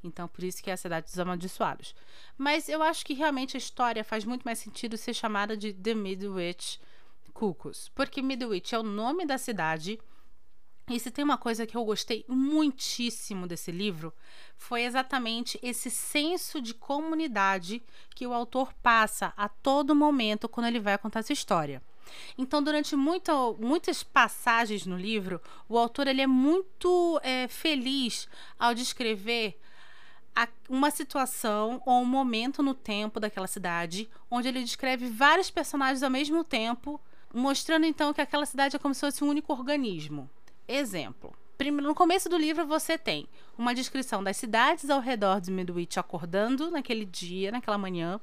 Então, 0.03 0.29
por 0.29 0.45
isso 0.45 0.63
que 0.63 0.71
é 0.71 0.75
a 0.75 0.77
Cidade 0.77 1.07
dos 1.07 1.19
Amaldiçoados. 1.19 1.93
Mas 2.37 2.69
eu 2.69 2.85
acho 2.85 3.05
que 3.05 3.15
realmente 3.15 3.57
a 3.57 3.59
história 3.59 4.05
faz 4.05 4.25
muito 4.25 4.45
mais 4.45 4.61
sentido 4.61 4.97
ser 4.97 5.13
chamada 5.13 5.57
de 5.57 5.73
The 5.73 5.95
Midwich 5.95 6.81
Cuckoos, 7.35 7.91
porque 7.93 8.23
Midwich 8.23 8.77
é 8.77 8.79
o 8.79 8.85
nome 8.85 9.27
da 9.27 9.39
cidade. 9.39 9.99
E 10.89 10.99
se 10.99 11.11
tem 11.11 11.23
uma 11.25 11.37
coisa 11.37 11.67
que 11.67 11.77
eu 11.77 11.85
gostei 11.85 12.25
muitíssimo 12.27 13.47
desse 13.47 13.71
livro, 13.71 14.13
foi 14.57 14.85
exatamente 14.85 15.59
esse 15.63 15.91
senso 15.91 16.63
de 16.63 16.73
comunidade 16.73 17.83
que 18.15 18.27
o 18.27 18.33
autor 18.33 18.73
passa 18.83 19.33
a 19.37 19.49
todo 19.49 19.95
momento 19.95 20.49
quando 20.49 20.67
ele 20.67 20.81
vai 20.81 20.97
contar 20.97 21.21
essa 21.21 21.33
história. 21.33 21.83
Então, 22.39 22.63
durante 22.63 22.97
muitas 22.97 24.03
passagens 24.03 24.87
no 24.87 24.97
livro, 24.97 25.41
o 25.69 25.77
autor 25.77 26.07
ele 26.07 26.23
é 26.23 26.27
muito 26.27 27.21
é, 27.23 27.47
feliz 27.49 28.27
ao 28.59 28.75
descrever 28.75 29.61
uma 30.69 30.91
situação 30.91 31.83
ou 31.85 32.01
um 32.01 32.07
momento 32.07 32.63
no 32.63 32.73
tempo 32.73 33.19
daquela 33.19 33.47
cidade, 33.47 34.09
onde 34.31 34.49
ele 34.49 34.63
descreve 34.63 35.09
vários 35.09 35.51
personagens 35.51 36.03
ao 36.03 36.11
mesmo 36.11 36.45
tempo, 36.45 37.01
mostrando 37.35 37.85
então 37.85 38.15
que 38.15 38.21
aquela 38.21 38.47
cidade 38.47 38.77
é 38.77 38.79
como 38.79 38.95
se 38.95 39.01
fosse 39.01 39.25
um 39.25 39.29
único 39.29 39.53
organismo. 39.53 40.31
Exemplo. 40.69 41.35
No 41.83 41.95
começo 41.95 42.29
do 42.29 42.37
livro 42.37 42.67
você 42.67 42.97
tem 42.97 43.27
uma 43.57 43.75
descrição 43.75 44.23
das 44.23 44.37
cidades 44.37 44.91
ao 44.91 45.01
redor 45.01 45.41
de 45.41 45.51
Midwich 45.51 45.99
acordando 45.99 46.71
naquele 46.71 47.05
dia, 47.05 47.51
naquela 47.51 47.79
manhã, 47.79 48.21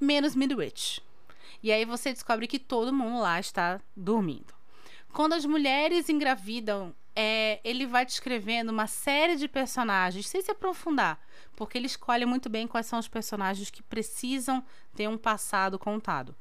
menos 0.00 0.34
Midwich. 0.34 1.02
E 1.62 1.72
aí 1.72 1.84
você 1.84 2.12
descobre 2.12 2.46
que 2.46 2.58
todo 2.58 2.92
mundo 2.92 3.20
lá 3.20 3.38
está 3.38 3.80
dormindo. 3.96 4.54
Quando 5.12 5.32
as 5.32 5.44
mulheres 5.44 6.08
engravidam, 6.08 6.94
é, 7.16 7.60
ele 7.64 7.84
vai 7.84 8.06
descrevendo 8.06 8.70
uma 8.70 8.86
série 8.86 9.34
de 9.34 9.48
personagens, 9.48 10.28
sem 10.28 10.40
se 10.40 10.52
aprofundar, 10.52 11.20
porque 11.56 11.76
ele 11.76 11.86
escolhe 11.86 12.24
muito 12.24 12.48
bem 12.48 12.68
quais 12.68 12.86
são 12.86 12.98
os 12.98 13.08
personagens 13.08 13.70
que 13.70 13.82
precisam 13.82 14.64
ter 14.94 15.08
um 15.08 15.18
passado 15.18 15.78
contado. 15.78 16.34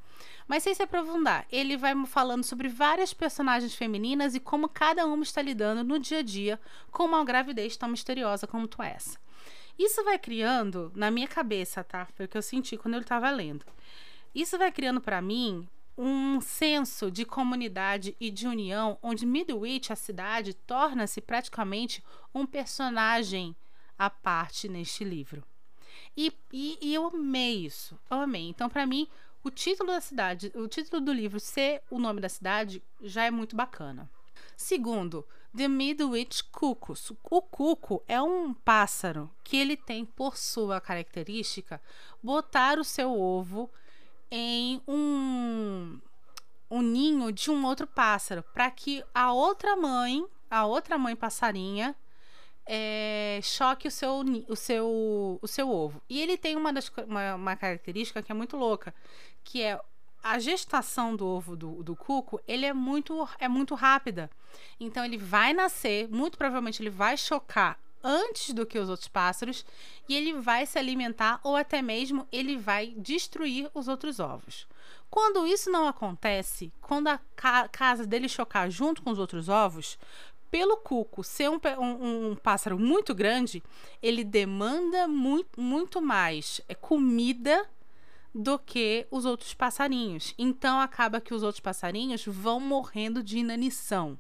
Mas 0.48 0.64
sem 0.64 0.74
se 0.74 0.84
aprofundar, 0.84 1.46
ele 1.52 1.78
vai 1.78 1.94
falando 2.06 2.44
sobre 2.44 2.68
várias 2.68 3.14
personagens 3.14 3.76
femininas 3.76 4.36
e 4.36 4.40
como 4.40 4.70
cada 4.70 5.06
uma 5.06 5.24
está 5.24 5.42
lidando 5.42 5.84
no 5.84 6.00
dia 6.00 6.20
a 6.20 6.22
dia 6.22 6.60
com 6.92 7.06
uma 7.06 7.24
gravidez 7.24 7.76
tão 7.76 7.90
misteriosa 7.90 8.48
como 8.48 8.68
tu 8.68 8.82
essa. 8.82 9.20
Isso 9.78 10.04
vai 10.04 10.18
criando 10.18 10.92
na 10.96 11.12
minha 11.12 11.28
cabeça, 11.28 11.84
tá? 11.84 12.08
Foi 12.16 12.26
o 12.26 12.30
que 12.30 12.38
eu 12.38 12.42
senti 12.42 12.78
quando 12.78 12.96
eu 12.96 13.02
estava 13.02 13.30
lendo. 13.30 13.66
Isso 14.34 14.58
vai 14.58 14.72
criando 14.72 15.00
para 15.00 15.22
mim 15.22 15.68
um 15.98 16.40
senso 16.40 17.10
de 17.10 17.26
comunidade 17.26 18.16
e 18.20 18.30
de 18.30 18.48
união, 18.48 18.98
onde 19.02 19.26
Midwich, 19.26 19.92
a 19.92 19.96
cidade, 19.96 20.54
torna-se 20.54 21.20
praticamente 21.20 22.04
um 22.34 22.46
personagem 22.46 23.56
à 23.98 24.10
parte 24.10 24.68
neste 24.68 25.04
livro. 25.04 25.44
E, 26.16 26.32
e, 26.54 26.78
e 26.82 26.94
eu 26.94 27.08
amei 27.08 27.66
isso, 27.66 28.00
eu 28.10 28.22
amei. 28.22 28.48
Então, 28.48 28.70
para 28.70 28.86
mim, 28.86 29.08
o 29.48 29.52
título 29.52 29.92
da 29.92 30.02
cidade, 30.02 30.52
o 30.56 30.68
título 30.68 31.02
do 31.02 31.14
livro 31.14 31.40
ser 31.40 31.82
o 31.90 31.98
nome 31.98 32.20
da 32.20 32.28
cidade 32.28 32.84
já 33.02 33.24
é 33.24 33.32
muito 33.32 33.56
bacana. 33.56 34.10
Segundo, 34.58 35.26
The 35.56 35.68
Midwich 35.68 36.44
Cuckoos. 36.46 37.14
O 37.24 37.42
cuco 37.42 38.04
é 38.08 38.22
um 38.22 38.54
pássaro 38.54 39.30
que 39.44 39.56
ele 39.56 39.78
tem 39.78 40.04
por 40.04 40.36
sua 40.36 40.82
característica 40.82 41.82
botar 42.22 42.78
o 42.78 42.84
seu 42.84 43.18
ovo 43.18 43.70
em 44.30 44.82
um, 44.86 45.98
um 46.70 46.82
ninho 46.82 47.32
de 47.32 47.50
um 47.50 47.66
outro 47.66 47.88
pássaro, 47.88 48.44
para 48.54 48.70
que 48.70 49.02
a 49.14 49.32
outra 49.32 49.78
mãe, 49.78 50.28
a 50.52 50.66
outra 50.66 50.98
mãe 50.98 51.16
passarinha, 51.16 51.96
é, 52.68 53.40
choque 53.42 53.88
o 53.88 53.92
seu, 53.92 54.24
o, 54.48 54.56
seu, 54.56 55.40
o 55.42 55.48
seu 55.48 55.70
ovo. 55.70 56.02
E 56.10 56.22
ele 56.22 56.38
tem 56.38 56.56
uma, 56.56 56.74
das, 56.74 56.92
uma, 57.08 57.36
uma 57.36 57.56
característica 57.56 58.22
que 58.22 58.32
é 58.32 58.36
muito 58.36 58.58
louca, 58.58 58.94
que 59.44 59.64
é 59.64 59.80
a 60.22 60.38
gestação 60.40 61.16
do 61.16 61.26
ovo 61.26 61.56
do, 61.56 61.84
do 61.84 61.96
cuco, 61.96 62.42
ele 62.48 62.66
é 62.66 62.74
muito, 62.74 63.28
é 63.40 63.48
muito 63.48 63.74
rápida. 63.76 64.30
Então 64.80 65.06
ele 65.06 65.18
vai 65.18 65.54
nascer, 65.54 66.10
muito 66.10 66.38
provavelmente 66.38 66.82
ele 66.82 66.90
vai 66.90 67.16
chocar 67.16 67.80
antes 68.04 68.54
do 68.54 68.66
que 68.66 68.78
os 68.78 68.90
outros 68.90 69.08
pássaros 69.08 69.66
e 70.08 70.16
ele 70.16 70.34
vai 70.34 70.66
se 70.66 70.78
alimentar 70.78 71.40
ou 71.44 71.56
até 71.56 71.82
mesmo 71.82 72.28
ele 72.32 72.58
vai 72.58 72.94
destruir 72.98 73.70
os 73.74 73.88
outros 73.88 74.20
ovos. 74.20 74.68
Quando 75.10 75.48
isso 75.48 75.70
não 75.70 75.88
acontece, 75.88 76.72
quando 76.82 77.08
a 77.08 77.20
ca 77.36 77.68
casa 77.70 78.06
dele 78.06 78.28
chocar 78.28 78.70
junto 78.70 79.02
com 79.02 79.12
os 79.12 79.20
outros 79.20 79.48
ovos, 79.48 79.98
pelo 80.50 80.78
cuco 80.78 81.24
ser 81.24 81.50
um, 81.50 81.60
um, 81.80 82.32
um, 82.32 82.36
pássaro 82.36 82.80
muito 82.80 83.14
grande, 83.14 83.64
ele 84.02 84.24
demanda 84.24 85.08
muito, 85.08 85.60
muito 85.60 86.02
mais 86.02 86.62
é, 86.68 86.76
comida 86.76 87.68
do 88.34 88.60
que 88.60 89.08
os 89.10 89.26
outros 89.26 89.54
passarinhos. 89.54 90.34
Então 90.38 90.80
acaba 90.80 91.20
que 91.20 91.34
os 91.34 91.44
outros 91.44 91.60
passarinhos 91.60 92.26
vão 92.26 92.60
morrendo 92.60 93.24
de 93.24 93.40
inanição. 93.40 94.18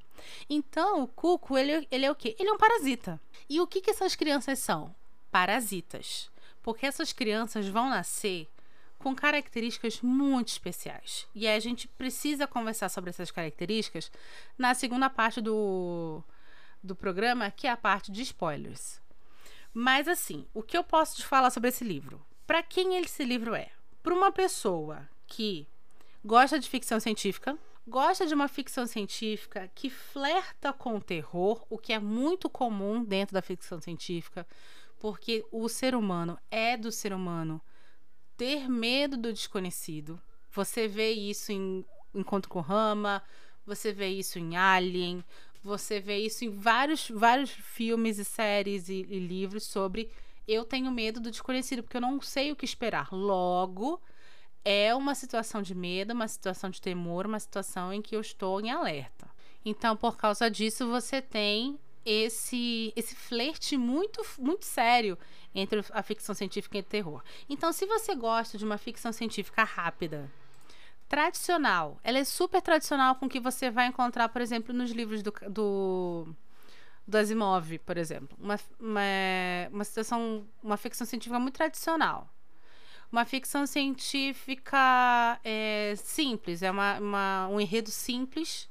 Então 0.50 1.04
o 1.04 1.08
cuco, 1.08 1.58
ele, 1.58 1.88
ele 1.92 2.06
é 2.06 2.12
o 2.12 2.16
quê? 2.16 2.36
Ele 2.40 2.50
é 2.50 2.54
um 2.54 2.58
parasita. 2.58 3.20
E 3.50 3.62
o 3.62 3.68
que, 3.68 3.82
que 3.82 3.92
essas 3.92 4.16
crianças 4.16 4.60
são? 4.60 4.94
Parasitas. 5.32 6.30
Porque 6.64 6.86
essas 6.86 7.14
crianças 7.14 7.68
vão 7.68 7.90
nascer 7.90 8.48
com 9.08 9.16
características 9.16 10.02
muito 10.02 10.50
especiais. 10.50 11.26
E 11.34 11.48
a 11.48 11.58
gente 11.62 11.88
precisa 11.88 12.46
conversar 12.46 12.90
sobre 12.90 13.10
essas 13.10 13.32
características 13.32 14.12
na 14.58 14.74
segunda 14.74 15.10
parte 15.10 15.40
do, 15.40 16.22
do 16.84 16.94
programa, 16.94 17.50
que 17.50 17.68
é 17.68 17.70
a 17.70 17.78
parte 17.78 18.12
de 18.12 18.22
spoilers. 18.22 19.00
Mas 19.74 20.10
assim, 20.10 20.46
o 20.54 20.62
que 20.62 20.78
eu 20.78 20.84
posso 20.84 21.16
te 21.16 21.26
falar 21.26 21.52
sobre 21.52 21.70
esse 21.70 21.86
livro? 21.86 22.22
Para 22.46 22.62
quem 22.62 22.98
esse 22.98 23.24
livro 23.24 23.56
é? 23.56 23.70
Para 24.04 24.14
uma 24.14 24.30
pessoa 24.30 25.08
que 25.26 25.66
gosta 26.26 26.60
de 26.60 26.68
ficção 26.68 27.00
científica, 27.00 27.58
gosta 27.88 28.28
de 28.28 28.34
uma 28.34 28.50
ficção 28.50 28.86
científica 28.86 29.72
que 29.74 29.90
flerta 29.90 30.74
com 30.74 30.98
o 30.98 31.02
terror, 31.02 31.66
o 31.70 31.78
que 31.78 31.94
é 31.94 32.00
muito 32.00 32.50
comum 32.50 33.06
dentro 33.06 33.34
da 33.34 33.42
ficção 33.42 33.80
científica, 33.80 34.46
porque 35.00 35.46
o 35.50 35.70
ser 35.70 35.96
humano 35.96 36.38
é 36.52 36.76
do 36.76 36.92
ser 36.92 37.14
humano 37.14 37.62
ter 38.38 38.70
medo 38.70 39.18
do 39.18 39.34
desconhecido. 39.34 40.22
Você 40.52 40.88
vê 40.88 41.12
isso 41.12 41.52
em 41.52 41.84
Encontro 42.14 42.50
com 42.50 42.62
Rama, 42.62 43.22
você 43.66 43.92
vê 43.92 44.08
isso 44.08 44.40
em 44.40 44.56
Alien, 44.56 45.24
você 45.62 46.00
vê 46.00 46.18
isso 46.20 46.46
em 46.46 46.50
vários, 46.50 47.10
vários 47.10 47.50
filmes 47.50 48.18
e 48.18 48.24
séries 48.24 48.88
e, 48.88 49.06
e 49.10 49.20
livros 49.20 49.64
sobre 49.66 50.10
eu 50.48 50.64
tenho 50.64 50.90
medo 50.90 51.20
do 51.20 51.30
desconhecido, 51.30 51.84
porque 51.84 51.98
eu 51.98 52.02
não 52.02 52.22
sei 52.22 52.52
o 52.52 52.56
que 52.56 52.64
esperar. 52.64 53.12
Logo, 53.12 54.02
é 54.64 54.96
uma 54.96 55.14
situação 55.14 55.62
de 55.62 55.76
medo, 55.76 56.14
uma 56.14 56.28
situação 56.28 56.70
de 56.70 56.82
temor, 56.82 57.26
uma 57.26 57.40
situação 57.40 57.92
em 57.92 58.02
que 58.02 58.16
eu 58.16 58.22
estou 58.22 58.62
em 58.62 58.72
alerta. 58.72 59.30
Então, 59.66 59.98
por 59.98 60.16
causa 60.16 60.50
disso, 60.50 60.88
você 60.88 61.22
tem 61.22 61.78
esse 62.08 62.94
esse 62.96 63.14
flerte 63.14 63.78
muito 63.78 64.26
muito 64.40 64.66
sério 64.66 65.18
entre 65.54 65.84
a 65.92 66.02
ficção 66.02 66.34
científica 66.34 66.78
e 66.78 66.82
o 66.82 66.84
terror. 66.84 67.22
Então, 67.50 67.74
se 67.74 67.86
você 67.86 68.16
gosta 68.16 68.58
de 68.58 68.64
uma 68.64 68.78
ficção 68.78 69.12
científica 69.12 69.64
rápida, 69.64 70.32
tradicional, 71.10 72.00
ela 72.04 72.20
é 72.20 72.24
super 72.24 72.62
tradicional 72.62 73.16
com 73.16 73.26
o 73.26 73.30
que 73.30 73.40
você 73.40 73.70
vai 73.70 73.88
encontrar, 73.88 74.30
por 74.30 74.42
exemplo, 74.42 74.74
nos 74.74 74.92
livros 74.92 75.24
do, 75.24 75.34
do, 75.50 76.28
do 77.08 77.18
Asimov, 77.18 77.80
por 77.80 77.98
exemplo. 77.98 78.38
Uma, 78.40 78.60
uma, 78.80 79.02
uma 79.72 79.84
situação, 79.84 80.48
uma 80.62 80.78
ficção 80.78 81.08
científica 81.08 81.40
muito 81.40 81.56
tradicional. 81.56 82.32
Uma 83.12 83.24
ficção 83.24 83.66
científica 83.66 85.40
é, 85.44 85.94
simples, 85.98 86.62
é 86.62 86.70
uma, 86.70 87.00
uma, 87.00 87.48
um 87.48 87.60
enredo 87.60 87.90
simples 87.90 88.70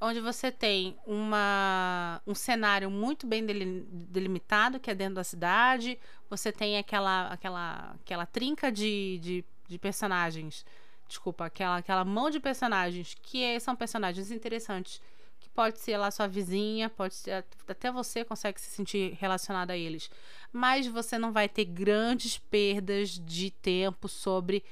onde 0.00 0.20
você 0.20 0.52
tem 0.52 0.96
uma, 1.06 2.20
um 2.26 2.34
cenário 2.34 2.90
muito 2.90 3.26
bem 3.26 3.44
delimitado, 3.44 4.78
que 4.78 4.90
é 4.90 4.94
dentro 4.94 5.14
da 5.14 5.24
cidade, 5.24 5.98
você 6.28 6.52
tem 6.52 6.78
aquela, 6.78 7.28
aquela, 7.28 7.96
aquela 8.02 8.26
trinca 8.26 8.70
de, 8.70 9.18
de, 9.18 9.44
de 9.68 9.78
personagens, 9.78 10.64
desculpa, 11.08 11.46
aquela, 11.46 11.78
aquela 11.78 12.04
mão 12.04 12.28
de 12.28 12.40
personagens 12.40 13.16
que 13.22 13.42
é, 13.42 13.58
são 13.58 13.74
personagens 13.74 14.30
interessantes, 14.30 15.00
que 15.40 15.48
pode 15.48 15.78
ser 15.78 15.96
lá 15.96 16.10
sua 16.10 16.26
vizinha, 16.26 16.90
pode 16.90 17.14
ser, 17.14 17.44
até 17.66 17.90
você 17.90 18.24
consegue 18.24 18.60
se 18.60 18.70
sentir 18.70 19.16
relacionado 19.18 19.70
a 19.70 19.76
eles, 19.76 20.10
mas 20.52 20.86
você 20.86 21.16
não 21.16 21.32
vai 21.32 21.48
ter 21.48 21.64
grandes 21.64 22.36
perdas 22.38 23.10
de 23.10 23.50
tempo 23.50 24.08
sobre 24.08 24.62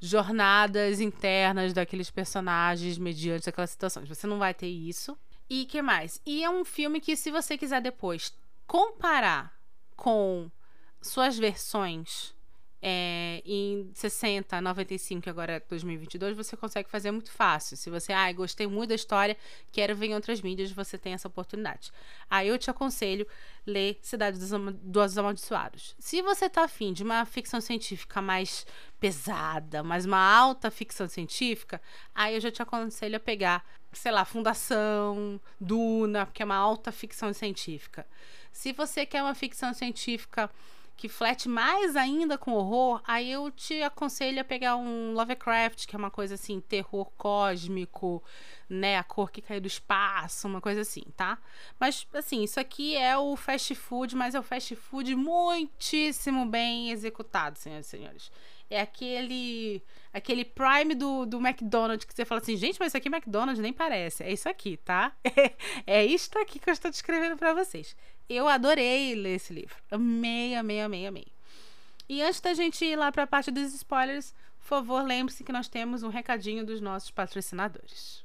jornadas 0.00 1.00
internas 1.00 1.72
daqueles 1.72 2.10
personagens 2.10 2.96
mediante 2.98 3.48
aquelas 3.48 3.70
situações. 3.70 4.08
Você 4.08 4.26
não 4.26 4.38
vai 4.38 4.54
ter 4.54 4.68
isso. 4.68 5.16
E 5.48 5.66
que 5.66 5.82
mais? 5.82 6.20
E 6.24 6.42
é 6.42 6.48
um 6.50 6.64
filme 6.64 7.00
que, 7.00 7.16
se 7.16 7.30
você 7.30 7.58
quiser 7.58 7.82
depois 7.82 8.32
comparar 8.66 9.52
com 9.96 10.50
suas 11.02 11.36
versões 11.36 12.34
é, 12.82 13.42
em 13.44 13.90
60, 13.94 14.60
95 14.60 15.28
e 15.28 15.30
agora 15.30 15.62
2022, 15.68 16.36
você 16.36 16.56
consegue 16.56 16.88
fazer 16.88 17.10
muito 17.10 17.30
fácil. 17.30 17.76
Se 17.76 17.90
você, 17.90 18.12
ah, 18.12 18.32
gostei 18.32 18.66
muito 18.66 18.90
da 18.90 18.94
história, 18.94 19.36
quero 19.70 19.94
ver 19.94 20.06
em 20.06 20.14
outras 20.14 20.40
mídias, 20.40 20.72
você 20.72 20.96
tem 20.96 21.12
essa 21.12 21.28
oportunidade. 21.28 21.92
Aí 22.28 22.48
eu 22.48 22.58
te 22.58 22.70
aconselho 22.70 23.26
ler 23.66 23.98
Cidade 24.00 24.38
dos, 24.38 24.52
Am 24.52 24.72
dos 24.72 25.18
Amaldiçoados. 25.18 25.94
Se 25.98 26.22
você 26.22 26.48
tá 26.48 26.64
afim 26.64 26.92
de 26.92 27.02
uma 27.02 27.24
ficção 27.26 27.60
científica 27.60 28.22
mais 28.22 28.66
pesada, 28.98 29.82
mais 29.82 30.06
uma 30.06 30.18
alta 30.18 30.70
ficção 30.70 31.06
científica, 31.06 31.80
aí 32.14 32.34
eu 32.34 32.40
já 32.40 32.50
te 32.50 32.62
aconselho 32.62 33.16
a 33.16 33.20
pegar, 33.20 33.64
sei 33.92 34.10
lá, 34.10 34.24
Fundação, 34.24 35.38
Duna, 35.60 36.24
porque 36.24 36.42
é 36.42 36.46
uma 36.46 36.56
alta 36.56 36.90
ficção 36.90 37.32
científica. 37.34 38.06
Se 38.52 38.72
você 38.72 39.04
quer 39.04 39.22
uma 39.22 39.34
ficção 39.34 39.72
científica 39.74 40.50
que 41.00 41.08
flete 41.08 41.48
mais 41.48 41.96
ainda 41.96 42.36
com 42.36 42.52
horror, 42.52 43.00
aí 43.06 43.32
eu 43.32 43.50
te 43.50 43.82
aconselho 43.82 44.38
a 44.38 44.44
pegar 44.44 44.76
um 44.76 45.14
Lovecraft, 45.14 45.86
que 45.86 45.96
é 45.96 45.98
uma 45.98 46.10
coisa 46.10 46.34
assim, 46.34 46.60
terror 46.60 47.10
cósmico, 47.16 48.22
né? 48.68 48.98
A 48.98 49.02
cor 49.02 49.30
que 49.30 49.40
caiu 49.40 49.62
do 49.62 49.66
espaço, 49.66 50.46
uma 50.46 50.60
coisa 50.60 50.82
assim, 50.82 51.02
tá? 51.16 51.38
Mas, 51.78 52.06
assim, 52.12 52.42
isso 52.42 52.60
aqui 52.60 52.98
é 52.98 53.16
o 53.16 53.34
fast 53.34 53.74
food, 53.74 54.14
mas 54.14 54.34
é 54.34 54.40
o 54.40 54.42
fast 54.42 54.76
food 54.76 55.14
muitíssimo 55.16 56.44
bem 56.44 56.90
executado, 56.90 57.58
senhoras 57.58 57.86
e 57.86 57.88
senhores. 57.88 58.30
É 58.68 58.82
aquele 58.82 59.82
aquele 60.12 60.44
prime 60.44 60.94
do, 60.94 61.24
do 61.24 61.38
McDonald's 61.38 62.04
que 62.04 62.14
você 62.14 62.26
fala 62.26 62.42
assim, 62.42 62.56
gente, 62.58 62.78
mas 62.78 62.88
isso 62.88 62.98
aqui 62.98 63.08
é 63.08 63.10
McDonald's, 63.10 63.58
nem 63.58 63.72
parece. 63.72 64.22
É 64.22 64.30
isso 64.30 64.50
aqui, 64.50 64.76
tá? 64.76 65.16
É, 65.86 66.02
é 66.02 66.04
isto 66.04 66.38
aqui 66.38 66.58
que 66.58 66.68
eu 66.68 66.74
estou 66.74 66.90
descrevendo 66.90 67.38
para 67.38 67.54
vocês. 67.54 67.96
Eu 68.32 68.46
adorei 68.46 69.12
ler 69.16 69.34
esse 69.34 69.52
livro. 69.52 69.74
Amei, 69.90 70.54
amei, 70.54 70.80
amei, 70.80 71.04
amei. 71.04 71.26
E 72.08 72.22
antes 72.22 72.40
da 72.40 72.54
gente 72.54 72.84
ir 72.84 72.94
lá 72.94 73.10
para 73.10 73.24
a 73.24 73.26
parte 73.26 73.50
dos 73.50 73.74
spoilers, 73.74 74.32
por 74.60 74.68
favor, 74.68 75.02
lembre-se 75.02 75.42
que 75.42 75.50
nós 75.50 75.66
temos 75.66 76.04
um 76.04 76.08
recadinho 76.08 76.64
dos 76.64 76.80
nossos 76.80 77.10
patrocinadores. 77.10 78.24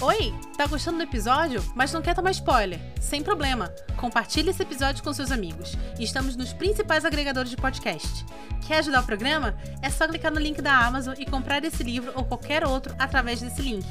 Oi, 0.00 0.32
tá 0.56 0.64
gostando 0.66 0.98
do 0.98 1.02
episódio, 1.02 1.60
mas 1.74 1.92
não 1.92 2.00
quer 2.00 2.14
tomar 2.14 2.30
spoiler? 2.30 2.78
Sem 3.00 3.20
problema. 3.20 3.68
Compartilhe 3.96 4.50
esse 4.50 4.62
episódio 4.62 5.02
com 5.02 5.12
seus 5.12 5.32
amigos. 5.32 5.72
Estamos 5.98 6.36
nos 6.36 6.52
principais 6.52 7.04
agregadores 7.04 7.50
de 7.50 7.56
podcast. 7.56 8.24
Quer 8.64 8.78
ajudar 8.78 9.02
o 9.02 9.06
programa? 9.06 9.58
É 9.82 9.90
só 9.90 10.06
clicar 10.06 10.32
no 10.32 10.38
link 10.38 10.62
da 10.62 10.86
Amazon 10.86 11.14
e 11.18 11.26
comprar 11.26 11.64
esse 11.64 11.82
livro 11.82 12.12
ou 12.14 12.24
qualquer 12.24 12.64
outro 12.64 12.94
através 12.96 13.40
desse 13.40 13.60
link. 13.60 13.86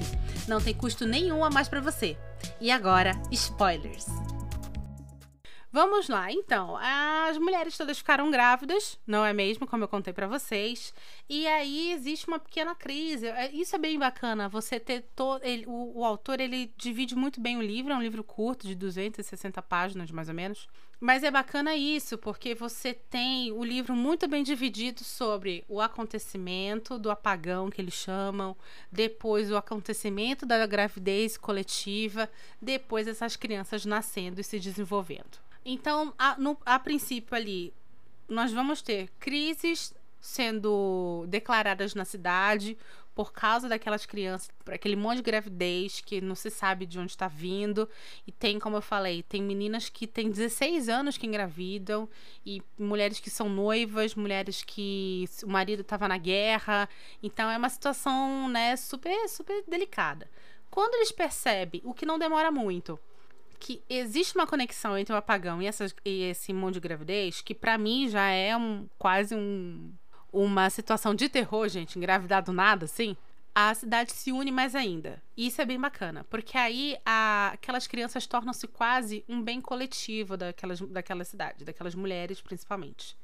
Não 0.47 0.61
tem 0.61 0.73
custo 0.73 1.05
nenhum 1.05 1.43
a 1.43 1.49
mais 1.49 1.67
para 1.67 1.81
você. 1.81 2.17
E 2.61 2.71
agora, 2.71 3.11
spoilers. 3.31 4.05
Vamos 5.73 6.09
lá, 6.09 6.29
então. 6.31 6.75
As 6.77 7.37
mulheres 7.37 7.77
todas 7.77 7.97
ficaram 7.97 8.29
grávidas, 8.29 8.99
não 9.07 9.25
é 9.25 9.31
mesmo? 9.31 9.65
Como 9.65 9.83
eu 9.83 9.87
contei 9.87 10.11
para 10.11 10.27
vocês. 10.27 10.93
E 11.29 11.47
aí 11.47 11.93
existe 11.93 12.27
uma 12.27 12.39
pequena 12.39 12.75
crise. 12.75 13.27
É, 13.27 13.49
isso 13.51 13.73
é 13.75 13.79
bem 13.79 13.97
bacana. 13.97 14.49
Você 14.49 14.79
ter 14.79 15.01
todo. 15.15 15.41
O, 15.67 15.99
o 15.99 16.05
autor 16.05 16.41
ele 16.41 16.73
divide 16.75 17.15
muito 17.15 17.39
bem 17.39 17.57
o 17.57 17.61
livro. 17.61 17.93
É 17.93 17.95
um 17.95 18.01
livro 18.01 18.21
curto, 18.21 18.67
de 18.67 18.75
260 18.75 19.61
páginas, 19.61 20.11
mais 20.11 20.27
ou 20.27 20.35
menos. 20.35 20.67
Mas 21.01 21.23
é 21.23 21.31
bacana 21.31 21.75
isso, 21.75 22.15
porque 22.15 22.53
você 22.53 22.93
tem 22.93 23.51
o 23.51 23.63
livro 23.63 23.95
muito 23.95 24.27
bem 24.27 24.43
dividido 24.43 25.03
sobre 25.03 25.65
o 25.67 25.81
acontecimento 25.81 26.99
do 26.99 27.09
apagão, 27.09 27.71
que 27.71 27.81
eles 27.81 27.95
chamam, 27.95 28.55
depois 28.91 29.49
o 29.49 29.57
acontecimento 29.57 30.45
da 30.45 30.63
gravidez 30.67 31.37
coletiva, 31.37 32.29
depois 32.61 33.07
essas 33.07 33.35
crianças 33.35 33.83
nascendo 33.83 34.39
e 34.39 34.43
se 34.43 34.59
desenvolvendo. 34.59 35.39
Então, 35.65 36.13
a, 36.19 36.37
no, 36.37 36.55
a 36.63 36.77
princípio 36.77 37.35
ali, 37.35 37.73
nós 38.29 38.53
vamos 38.53 38.83
ter 38.83 39.09
crises 39.19 39.95
sendo 40.21 41.25
declaradas 41.27 41.95
na 41.95 42.05
cidade 42.05 42.77
por 43.13 43.33
causa 43.33 43.67
daquelas 43.67 44.05
crianças, 44.05 44.49
por 44.63 44.73
aquele 44.73 44.95
monte 44.95 45.17
de 45.17 45.23
gravidez 45.23 46.01
que 46.01 46.21
não 46.21 46.35
se 46.35 46.49
sabe 46.49 46.85
de 46.85 46.97
onde 46.97 47.11
está 47.11 47.27
vindo. 47.27 47.87
E 48.25 48.31
tem, 48.31 48.59
como 48.59 48.77
eu 48.77 48.81
falei, 48.81 49.23
tem 49.23 49.41
meninas 49.41 49.89
que 49.89 50.07
têm 50.07 50.29
16 50.29 50.89
anos 50.89 51.17
que 51.17 51.27
engravidam, 51.27 52.07
e 52.45 52.61
mulheres 52.77 53.19
que 53.19 53.29
são 53.29 53.49
noivas, 53.49 54.15
mulheres 54.15 54.63
que 54.63 55.25
o 55.43 55.49
marido 55.49 55.81
estava 55.81 56.07
na 56.07 56.17
guerra. 56.17 56.87
Então 57.21 57.49
é 57.49 57.57
uma 57.57 57.69
situação, 57.69 58.47
né, 58.49 58.75
super, 58.75 59.27
super 59.27 59.63
delicada. 59.67 60.29
Quando 60.69 60.95
eles 60.95 61.11
percebem, 61.11 61.81
o 61.83 61.93
que 61.93 62.05
não 62.05 62.17
demora 62.17 62.49
muito, 62.49 62.97
que 63.59 63.83
existe 63.87 64.35
uma 64.35 64.47
conexão 64.47 64.97
entre 64.97 65.13
o 65.13 65.17
apagão 65.17 65.61
e, 65.61 65.67
essas, 65.67 65.93
e 66.03 66.23
esse 66.23 66.51
mundo 66.51 66.73
de 66.73 66.79
gravidez 66.79 67.41
que 67.41 67.53
para 67.53 67.77
mim 67.77 68.09
já 68.09 68.27
é 68.29 68.57
um, 68.57 68.87
quase 68.97 69.35
um, 69.35 69.93
uma 70.31 70.69
situação 70.69 71.13
de 71.13 71.27
terror, 71.27 71.67
gente, 71.67 71.97
engravidar 71.97 72.43
do 72.43 72.53
nada, 72.53 72.85
assim. 72.85 73.15
A 73.53 73.73
cidade 73.73 74.13
se 74.13 74.31
une 74.31 74.49
mais 74.49 74.75
ainda. 74.75 75.21
E 75.35 75.47
isso 75.47 75.61
é 75.61 75.65
bem 75.65 75.79
bacana, 75.79 76.25
porque 76.29 76.57
aí 76.57 76.97
a, 77.05 77.51
aquelas 77.53 77.85
crianças 77.85 78.25
tornam-se 78.25 78.65
quase 78.67 79.25
um 79.27 79.41
bem 79.41 79.59
coletivo 79.59 80.37
daquelas, 80.37 80.79
daquela 80.79 81.25
cidade, 81.25 81.65
daquelas 81.65 81.93
mulheres 81.93 82.39
principalmente. 82.39 83.17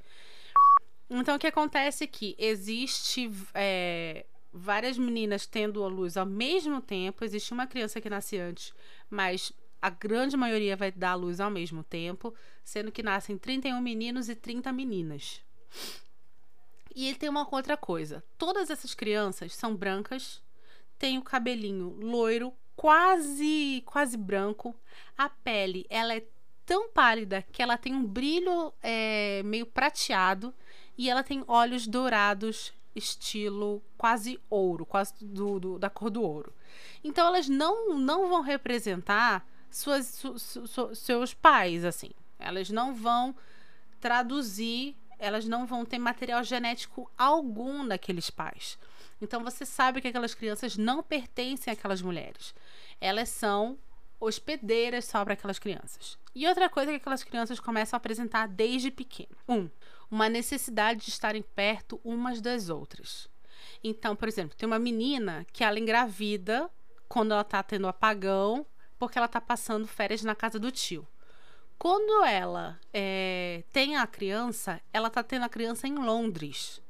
Então 1.10 1.36
o 1.36 1.40
que 1.40 1.48
acontece 1.48 2.04
é 2.04 2.08
que 2.08 2.36
existe 2.38 3.32
é, 3.54 4.26
várias 4.52 4.98
meninas 4.98 5.46
tendo 5.46 5.82
a 5.84 5.88
luz 5.88 6.18
ao 6.18 6.26
mesmo 6.26 6.82
tempo. 6.82 7.24
Existe 7.24 7.54
uma 7.54 7.66
criança 7.66 8.02
que 8.02 8.10
nasce 8.10 8.38
antes, 8.38 8.74
mas 9.10 9.54
a 9.82 9.90
grande 9.90 10.36
maioria 10.36 10.76
vai 10.76 10.92
dar 10.92 11.12
à 11.12 11.16
luz 11.16 11.40
ao 11.40 11.50
mesmo 11.50 11.84
tempo, 11.84 12.34
sendo 12.66 12.92
que 12.92 13.04
nascem 13.04 13.38
31 13.38 13.80
meninos 13.80 14.28
e 14.28 14.36
30 14.36 14.74
meninas. 14.74 15.42
E 16.98 17.08
ele 17.08 17.16
tem 17.20 17.30
uma 17.30 17.48
outra 17.52 17.78
coisa: 17.78 18.24
todas 18.40 18.72
essas 18.72 18.96
crianças 18.96 19.54
são 19.54 19.76
brancas, 19.76 20.42
têm 20.98 21.20
o 21.20 21.22
cabelinho 21.22 21.96
loiro, 22.02 22.52
quase 22.76 23.84
quase 23.86 24.18
branco, 24.18 24.76
a 25.16 25.30
pele 25.30 25.86
ela 25.92 26.16
é 26.16 26.26
tão 26.66 26.90
pálida 26.90 27.46
que 27.52 27.62
ela 27.62 27.78
tem 27.78 27.94
um 27.94 28.04
brilho 28.04 28.74
é, 28.82 29.44
meio 29.44 29.68
prateado 29.68 30.52
e 30.98 31.08
ela 31.08 31.22
tem 31.22 31.44
olhos 31.48 31.86
dourados 31.86 32.74
estilo 32.96 33.80
quase 33.96 34.40
ouro, 34.50 34.84
quase 34.84 35.14
do, 35.22 35.60
do, 35.60 35.78
da 35.78 35.92
cor 35.92 36.10
do 36.10 36.24
ouro. 36.24 36.52
Então 37.04 37.28
elas 37.28 37.48
não, 37.48 37.96
não 37.96 38.28
vão 38.28 38.42
representar 38.42 39.48
suas, 39.70 40.08
su, 40.08 40.40
su, 40.40 40.96
seus 40.96 41.32
pais, 41.32 41.86
assim. 41.86 42.10
Elas 42.40 42.72
não 42.72 42.96
vão 42.96 43.36
traduzir, 44.00 44.96
elas 45.20 45.46
não 45.46 45.66
vão 45.66 45.86
ter 45.86 45.98
material 45.98 46.44
genético 46.44 47.10
algum 47.18 47.88
daqueles 47.88 48.30
pais. 48.30 48.78
Então 49.22 49.44
você 49.44 49.66
sabe 49.66 50.02
que 50.02 50.08
aquelas 50.08 50.36
crianças 50.36 50.78
não 50.78 51.02
pertencem 51.02 51.74
àquelas 51.74 52.02
mulheres. 52.02 52.54
Elas 53.02 53.30
são 53.30 53.78
hospedeiras 54.20 55.06
só 55.06 55.24
para 55.24 55.34
aquelas 55.34 55.60
crianças. 55.60 56.18
E 56.34 56.48
outra 56.48 56.70
coisa 56.70 56.92
que 56.92 56.98
aquelas 56.98 57.24
crianças 57.24 57.60
começam 57.60 57.96
a 57.96 58.00
apresentar 58.00 58.48
desde 58.48 58.92
pequeno. 58.92 59.36
Um, 59.48 59.70
uma 60.10 60.30
necessidade 60.30 61.06
de 61.06 61.10
estarem 61.10 61.42
perto 61.42 62.00
umas 62.04 62.42
das 62.42 62.70
outras. 62.70 63.28
Então, 63.84 64.16
por 64.16 64.28
exemplo, 64.28 64.56
tem 64.56 64.68
uma 64.68 64.80
menina 64.80 65.46
que 65.52 65.64
ela 65.64 65.80
engravida 65.80 66.70
quando 67.08 67.32
ela 67.32 67.42
está 67.42 67.62
tendo 67.64 67.88
apagão 67.88 68.66
porque 68.98 69.18
ela 69.18 69.26
está 69.26 69.40
passando 69.40 69.88
férias 69.88 70.24
na 70.24 70.36
casa 70.36 70.60
do 70.60 70.72
tio. 70.72 71.08
Quando 71.78 72.24
ela 72.26 72.80
é, 72.92 73.64
tem 73.72 73.96
a 73.98 74.08
criança, 74.08 74.82
ela 74.92 75.08
está 75.08 75.22
tendo 75.22 75.44
a 75.44 75.50
criança 75.50 75.88
em 75.88 75.96
Londres. 75.96 76.82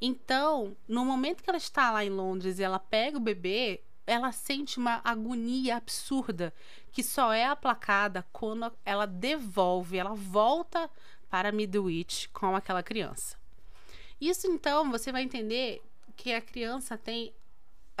Então, 0.00 0.76
no 0.88 1.04
momento 1.04 1.42
que 1.42 1.50
ela 1.50 1.58
está 1.58 1.90
lá 1.90 2.04
em 2.04 2.10
Londres 2.10 2.58
e 2.58 2.62
ela 2.62 2.78
pega 2.78 3.18
o 3.18 3.20
bebê, 3.20 3.82
ela 4.06 4.32
sente 4.32 4.78
uma 4.78 5.00
agonia 5.04 5.76
absurda 5.76 6.54
que 6.90 7.02
só 7.02 7.32
é 7.32 7.44
aplacada 7.46 8.26
quando 8.32 8.72
ela 8.84 9.06
devolve, 9.06 9.98
ela 9.98 10.14
volta 10.14 10.90
para 11.28 11.52
Midwich 11.52 12.28
com 12.30 12.56
aquela 12.56 12.82
criança. 12.82 13.36
Isso 14.20 14.46
então 14.46 14.90
você 14.90 15.12
vai 15.12 15.22
entender 15.22 15.82
que 16.16 16.32
a 16.32 16.40
criança 16.40 16.98
tem 16.98 17.32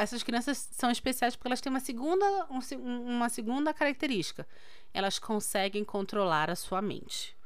essas 0.02 0.22
crianças 0.22 0.68
são 0.72 0.90
especiais 0.90 1.36
porque 1.36 1.48
elas 1.48 1.60
têm 1.60 1.70
uma 1.70 1.80
segunda, 1.80 2.46
um, 2.50 3.16
uma 3.16 3.28
segunda 3.28 3.74
característica. 3.74 4.46
Elas 4.92 5.18
conseguem 5.18 5.84
controlar 5.84 6.50
a 6.50 6.56
sua 6.56 6.80
mente. 6.80 7.36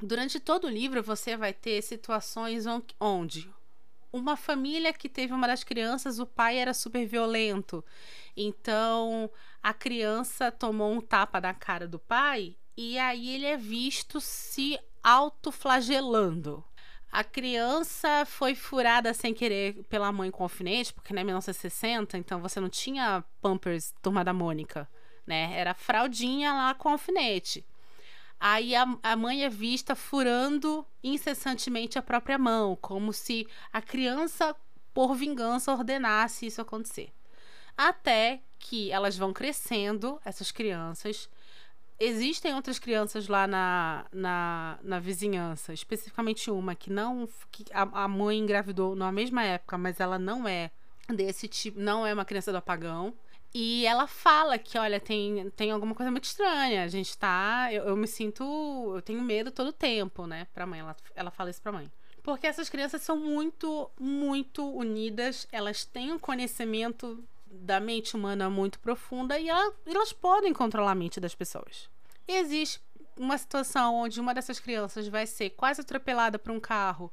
Durante 0.00 0.38
todo 0.38 0.66
o 0.66 0.70
livro, 0.70 1.02
você 1.02 1.36
vai 1.36 1.52
ter 1.52 1.82
situações 1.82 2.64
onde 3.00 3.50
uma 4.12 4.36
família 4.36 4.92
que 4.92 5.08
teve 5.08 5.32
uma 5.32 5.46
das 5.46 5.62
crianças, 5.64 6.18
o 6.18 6.26
pai 6.26 6.58
era 6.58 6.72
super 6.72 7.06
violento. 7.06 7.84
Então, 8.36 9.30
a 9.62 9.74
criança 9.74 10.50
tomou 10.50 10.92
um 10.92 11.00
tapa 11.00 11.40
na 11.40 11.52
cara 11.52 11.86
do 11.86 11.98
pai 11.98 12.56
e 12.76 12.98
aí 12.98 13.34
ele 13.34 13.46
é 13.46 13.56
visto 13.56 14.20
se 14.20 14.78
autoflagelando. 15.02 16.64
A 17.10 17.24
criança 17.24 18.24
foi 18.26 18.54
furada 18.54 19.14
sem 19.14 19.32
querer 19.32 19.82
pela 19.88 20.12
mãe 20.12 20.30
com 20.30 20.42
alfinete, 20.42 20.92
porque 20.92 21.14
né, 21.14 21.24
1960, 21.24 22.18
então 22.18 22.40
você 22.40 22.60
não 22.60 22.68
tinha 22.68 23.24
Pampers 23.40 23.94
Turma 24.02 24.22
da 24.22 24.32
Mônica, 24.32 24.88
né? 25.26 25.58
Era 25.58 25.72
fraldinha 25.72 26.52
lá 26.52 26.74
com 26.74 26.90
alfinete. 26.90 27.64
Aí 28.38 28.74
a, 28.74 28.86
a 29.02 29.16
mãe 29.16 29.44
é 29.44 29.48
vista 29.48 29.96
furando 29.96 30.86
incessantemente 31.02 31.98
a 31.98 32.02
própria 32.02 32.38
mão, 32.38 32.76
como 32.76 33.12
se 33.12 33.48
a 33.72 33.82
criança, 33.82 34.54
por 34.94 35.14
vingança, 35.14 35.72
ordenasse 35.72 36.46
isso 36.46 36.60
acontecer. 36.60 37.12
Até 37.76 38.40
que 38.58 38.90
elas 38.92 39.16
vão 39.16 39.32
crescendo, 39.32 40.20
essas 40.24 40.50
crianças. 40.50 41.28
Existem 42.00 42.54
outras 42.54 42.78
crianças 42.78 43.26
lá 43.26 43.46
na, 43.46 44.06
na, 44.12 44.78
na 44.82 45.00
vizinhança, 45.00 45.72
especificamente 45.72 46.50
uma 46.50 46.74
que 46.74 46.90
não. 46.90 47.28
que 47.50 47.64
a, 47.72 48.04
a 48.04 48.08
mãe 48.08 48.38
engravidou 48.38 48.94
na 48.94 49.10
mesma 49.10 49.42
época, 49.42 49.76
mas 49.76 49.98
ela 49.98 50.18
não 50.18 50.46
é 50.46 50.70
desse 51.08 51.48
tipo, 51.48 51.80
não 51.80 52.06
é 52.06 52.14
uma 52.14 52.24
criança 52.24 52.52
do 52.52 52.58
apagão. 52.58 53.14
E 53.52 53.86
ela 53.86 54.06
fala 54.06 54.58
que, 54.58 54.78
olha, 54.78 55.00
tem, 55.00 55.50
tem 55.56 55.70
alguma 55.70 55.94
coisa 55.94 56.10
muito 56.10 56.24
estranha. 56.24 56.84
A 56.84 56.88
gente 56.88 57.16
tá. 57.16 57.68
Eu, 57.72 57.84
eu 57.84 57.96
me 57.96 58.06
sinto. 58.06 58.44
Eu 58.94 59.02
tenho 59.02 59.22
medo 59.22 59.50
todo 59.50 59.68
o 59.68 59.72
tempo, 59.72 60.26
né? 60.26 60.46
Pra 60.52 60.66
mãe. 60.66 60.80
Ela, 60.80 60.96
ela 61.14 61.30
fala 61.30 61.50
isso 61.50 61.62
pra 61.62 61.72
mãe. 61.72 61.90
Porque 62.22 62.46
essas 62.46 62.68
crianças 62.68 63.00
são 63.02 63.16
muito, 63.16 63.90
muito 63.98 64.70
unidas. 64.70 65.48
Elas 65.50 65.84
têm 65.84 66.12
um 66.12 66.18
conhecimento 66.18 67.24
da 67.50 67.80
mente 67.80 68.16
humana 68.16 68.48
muito 68.48 68.78
profunda 68.78 69.38
e 69.38 69.48
ela, 69.48 69.72
elas 69.86 70.12
podem 70.12 70.52
controlar 70.52 70.92
a 70.92 70.94
mente 70.94 71.20
das 71.20 71.34
pessoas. 71.34 71.88
E 72.26 72.32
existe 72.36 72.80
uma 73.16 73.36
situação 73.36 73.94
onde 73.96 74.20
uma 74.20 74.34
dessas 74.34 74.60
crianças 74.60 75.08
vai 75.08 75.26
ser 75.26 75.50
quase 75.50 75.80
atropelada 75.80 76.38
por 76.38 76.52
um 76.52 76.60
carro. 76.60 77.12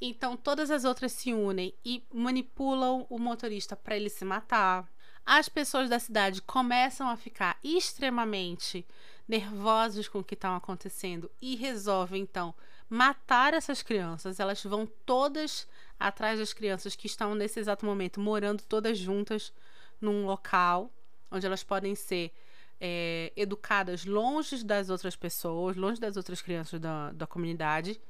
Então 0.00 0.36
todas 0.36 0.70
as 0.70 0.84
outras 0.84 1.12
se 1.12 1.32
unem 1.32 1.74
e 1.84 2.02
manipulam 2.12 3.06
o 3.10 3.18
motorista 3.18 3.76
para 3.76 3.96
ele 3.96 4.08
se 4.08 4.24
matar 4.24 4.88
as 5.24 5.48
pessoas 5.48 5.88
da 5.88 5.98
cidade 5.98 6.42
começam 6.42 7.08
a 7.08 7.16
ficar 7.16 7.58
extremamente 7.62 8.86
nervosos 9.28 10.08
com 10.08 10.18
o 10.18 10.24
que 10.24 10.34
está 10.34 10.56
acontecendo 10.56 11.30
e 11.40 11.54
resolvem 11.54 12.22
então 12.22 12.54
matar 12.88 13.54
essas 13.54 13.82
crianças. 13.82 14.40
Elas 14.40 14.62
vão 14.64 14.86
todas 15.06 15.68
atrás 16.00 16.38
das 16.38 16.54
crianças 16.54 16.96
que 16.96 17.06
estão 17.06 17.34
nesse 17.34 17.60
exato 17.60 17.84
momento 17.84 18.18
morando 18.18 18.62
todas 18.62 18.98
juntas 18.98 19.52
num 20.00 20.24
local 20.24 20.90
onde 21.30 21.46
elas 21.46 21.62
podem 21.62 21.94
ser 21.94 22.32
é, 22.80 23.32
educadas 23.36 24.04
longe 24.04 24.64
das 24.64 24.90
outras 24.90 25.14
pessoas, 25.14 25.76
longe 25.76 26.00
das 26.00 26.16
outras 26.16 26.40
crianças 26.40 26.80
da, 26.80 27.12
da 27.12 27.26
comunidade. 27.26 28.00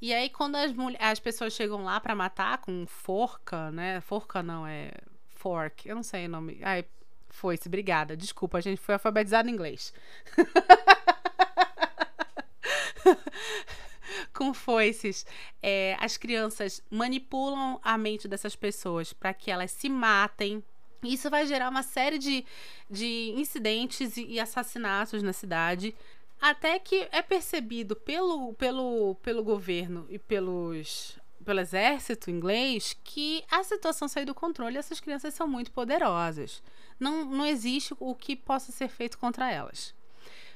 E 0.00 0.14
aí, 0.14 0.30
quando 0.30 0.54
as, 0.56 0.70
as 1.00 1.18
pessoas 1.18 1.54
chegam 1.54 1.82
lá 1.82 1.98
para 1.98 2.14
matar 2.14 2.58
com 2.58 2.86
forca, 2.86 3.72
né? 3.72 4.00
Forca 4.00 4.40
não, 4.42 4.66
é 4.66 4.92
fork. 5.34 5.88
Eu 5.88 5.96
não 5.96 6.04
sei 6.04 6.26
o 6.26 6.28
nome. 6.28 6.60
Ai, 6.62 6.84
foi-se, 7.28 7.66
obrigada. 7.66 8.16
Desculpa, 8.16 8.58
a 8.58 8.60
gente 8.60 8.80
foi 8.80 8.94
alfabetizado 8.94 9.48
em 9.48 9.52
inglês. 9.52 9.92
com 14.32 14.52
foices, 14.54 15.26
é, 15.62 15.96
as 16.00 16.16
crianças 16.16 16.82
manipulam 16.90 17.80
a 17.82 17.96
mente 17.98 18.28
dessas 18.28 18.56
pessoas 18.56 19.12
para 19.12 19.34
que 19.34 19.50
elas 19.50 19.70
se 19.70 19.88
matem. 19.88 20.62
Isso 21.02 21.30
vai 21.30 21.46
gerar 21.46 21.68
uma 21.68 21.82
série 21.82 22.18
de, 22.18 22.44
de 22.90 23.32
incidentes 23.36 24.16
e, 24.16 24.26
e 24.26 24.40
assassinatos 24.40 25.22
na 25.22 25.32
cidade. 25.32 25.94
Até 26.40 26.78
que 26.78 27.08
é 27.10 27.20
percebido 27.20 27.96
pelo, 27.96 28.54
pelo, 28.54 29.16
pelo 29.16 29.42
governo 29.42 30.06
e 30.08 30.18
pelos 30.18 31.18
pelo 31.44 31.60
exército 31.60 32.30
inglês 32.30 32.94
que 33.02 33.42
a 33.50 33.64
situação 33.64 34.06
saiu 34.06 34.26
do 34.26 34.34
controle 34.34 34.76
e 34.76 34.78
essas 34.78 35.00
crianças 35.00 35.32
são 35.32 35.48
muito 35.48 35.72
poderosas. 35.72 36.62
Não, 37.00 37.24
não 37.24 37.46
existe 37.46 37.96
o 37.98 38.14
que 38.14 38.36
possa 38.36 38.70
ser 38.70 38.88
feito 38.88 39.16
contra 39.16 39.50
elas. 39.50 39.94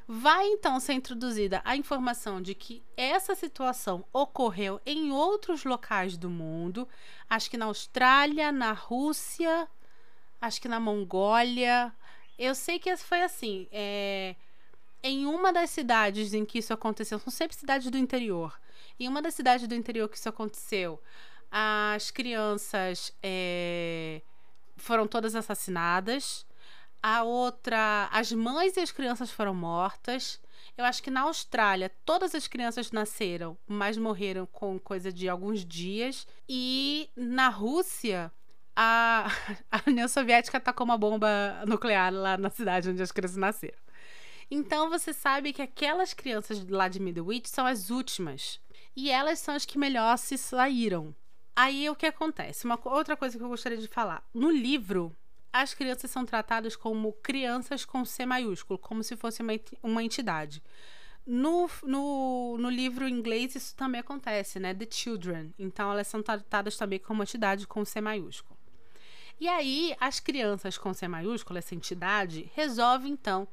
Vai 0.06 0.46
então 0.48 0.78
ser 0.80 0.94
introduzida 0.94 1.62
a 1.64 1.76
informação 1.76 2.42
de 2.42 2.54
que 2.54 2.82
essa 2.96 3.34
situação 3.34 4.04
ocorreu 4.12 4.80
em 4.84 5.12
outros 5.12 5.64
locais 5.64 6.16
do 6.16 6.28
mundo, 6.28 6.88
acho 7.28 7.48
que 7.48 7.56
na 7.56 7.66
Austrália, 7.66 8.50
na 8.50 8.72
Rússia, 8.72 9.68
acho 10.40 10.60
que 10.60 10.68
na 10.68 10.80
Mongólia. 10.80 11.92
Eu 12.38 12.54
sei 12.54 12.78
que 12.78 12.96
foi 12.96 13.22
assim. 13.22 13.68
É, 13.70 14.34
em 15.02 15.26
uma 15.26 15.52
das 15.52 15.70
cidades 15.70 16.34
em 16.34 16.44
que 16.44 16.58
isso 16.58 16.72
aconteceu, 16.72 17.18
são 17.18 17.32
sempre 17.32 17.56
cidades 17.56 17.90
do 17.90 17.98
interior. 17.98 18.60
Em 18.98 19.08
uma 19.08 19.22
das 19.22 19.34
cidades 19.34 19.66
do 19.66 19.74
interior 19.74 20.08
que 20.08 20.16
isso 20.16 20.28
aconteceu, 20.28 21.00
as 21.50 22.10
crianças 22.10 23.12
é, 23.22 24.22
foram 24.76 25.06
todas 25.06 25.34
assassinadas. 25.34 26.46
A 27.02 27.24
outra, 27.24 28.08
as 28.12 28.30
mães 28.30 28.76
e 28.76 28.80
as 28.80 28.92
crianças 28.92 29.30
foram 29.30 29.54
mortas. 29.54 30.40
Eu 30.76 30.84
acho 30.84 31.02
que 31.02 31.10
na 31.10 31.22
Austrália 31.22 31.90
todas 32.04 32.34
as 32.34 32.46
crianças 32.46 32.92
nasceram, 32.92 33.58
mas 33.66 33.98
morreram 33.98 34.46
com 34.46 34.78
coisa 34.78 35.12
de 35.12 35.28
alguns 35.28 35.64
dias. 35.64 36.26
E 36.48 37.10
na 37.16 37.48
Rússia, 37.48 38.30
a, 38.76 39.26
a 39.70 39.82
União 39.86 40.06
Soviética 40.06 40.58
atacou 40.58 40.84
uma 40.84 40.96
bomba 40.96 41.64
nuclear 41.66 42.12
lá 42.12 42.36
na 42.36 42.50
cidade 42.50 42.88
onde 42.88 43.02
as 43.02 43.12
crianças 43.12 43.36
nasceram. 43.36 43.78
Então 44.50 44.90
você 44.90 45.12
sabe 45.12 45.52
que 45.52 45.62
aquelas 45.62 46.12
crianças 46.12 46.66
lá 46.68 46.86
de 46.86 47.00
Middlewich 47.00 47.48
são 47.48 47.66
as 47.66 47.90
últimas 47.90 48.60
e 48.94 49.10
elas 49.10 49.38
são 49.38 49.54
as 49.54 49.64
que 49.64 49.78
melhor 49.78 50.16
se 50.18 50.36
saíram. 50.36 51.14
Aí 51.56 51.88
o 51.88 51.96
que 51.96 52.06
acontece? 52.06 52.64
Uma 52.64 52.78
outra 52.84 53.16
coisa 53.16 53.36
que 53.36 53.42
eu 53.42 53.48
gostaria 53.48 53.78
de 53.78 53.88
falar. 53.88 54.22
No 54.32 54.50
livro, 54.50 55.16
as 55.52 55.74
crianças 55.74 56.10
são 56.10 56.24
tratadas 56.24 56.74
como 56.74 57.12
crianças 57.14 57.84
com 57.84 58.04
C 58.04 58.24
maiúsculo, 58.24 58.78
como 58.78 59.02
se 59.02 59.16
fosse 59.16 59.42
uma, 59.82 60.02
entidade. 60.02 60.62
No, 61.26 61.68
no, 61.82 62.56
no 62.58 62.70
livro 62.70 63.08
inglês, 63.08 63.54
isso 63.54 63.76
também 63.76 64.00
acontece, 64.00 64.58
né? 64.58 64.74
The 64.74 64.88
Children. 64.90 65.52
Então, 65.58 65.92
elas 65.92 66.08
são 66.08 66.22
tratadas 66.22 66.76
também 66.76 66.98
como 66.98 67.22
entidade 67.22 67.66
com 67.66 67.84
C 67.84 68.00
maiúsculo. 68.00 68.58
E 69.38 69.46
aí, 69.46 69.94
as 70.00 70.20
crianças 70.20 70.78
com 70.78 70.94
C 70.94 71.06
maiúsculo, 71.06 71.58
essa 71.58 71.74
entidade, 71.74 72.50
resolve 72.54 73.08
então 73.08 73.46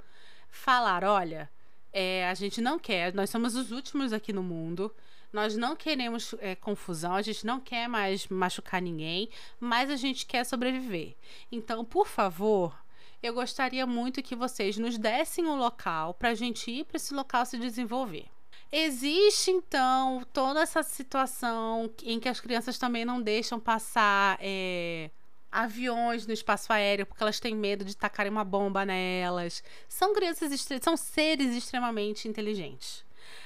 falar: 0.49 1.03
olha, 1.03 1.49
é, 1.91 2.27
a 2.29 2.33
gente 2.33 2.61
não 2.61 2.79
quer, 2.79 3.13
nós 3.13 3.29
somos 3.29 3.55
os 3.55 3.71
últimos 3.71 4.13
aqui 4.13 4.31
no 4.31 4.43
mundo, 4.43 4.93
nós 5.31 5.55
não 5.55 5.75
queremos 5.75 6.33
é, 6.39 6.55
confusão, 6.55 7.13
a 7.13 7.21
gente 7.21 7.45
não 7.45 7.59
quer 7.59 7.87
mais 7.87 8.27
machucar 8.27 8.81
ninguém, 8.81 9.29
mas 9.59 9.89
a 9.89 9.95
gente 9.95 10.25
quer 10.25 10.43
sobreviver. 10.43 11.15
Então, 11.51 11.85
por 11.85 12.07
favor, 12.07 12.75
eu 13.21 13.33
gostaria 13.33 13.85
muito 13.85 14.23
que 14.23 14.35
vocês 14.35 14.77
nos 14.77 14.97
dessem 14.97 15.45
um 15.45 15.55
local 15.55 16.13
para 16.13 16.29
a 16.29 16.35
gente 16.35 16.71
ir 16.71 16.85
para 16.85 16.97
esse 16.97 17.13
local 17.13 17.45
se 17.45 17.57
desenvolver. 17.57 18.25
Existe 18.71 19.49
então 19.49 20.23
toda 20.31 20.61
essa 20.61 20.83
situação 20.83 21.89
em 22.03 22.19
que 22.19 22.29
as 22.29 22.39
crianças 22.39 22.77
também 22.77 23.03
não 23.03 23.19
deixam 23.19 23.59
passar 23.59 24.37
é, 24.39 25.09
aviões 25.51 26.27
no 26.27 26.33
espaço 26.33 26.71
aéreo 26.71 27.05
porque 27.05 27.23
elas 27.23 27.39
têm 27.39 27.55
medo 27.55 27.83
de 27.83 27.97
tacarem 27.97 28.31
uma 28.31 28.43
bomba 28.43 28.85
nelas. 28.85 29.63
São 29.87 30.13
crianças, 30.13 30.67
são 30.81 30.95
seres 30.95 31.55
extremamente 31.55 32.27
inteligentes. 32.27 33.03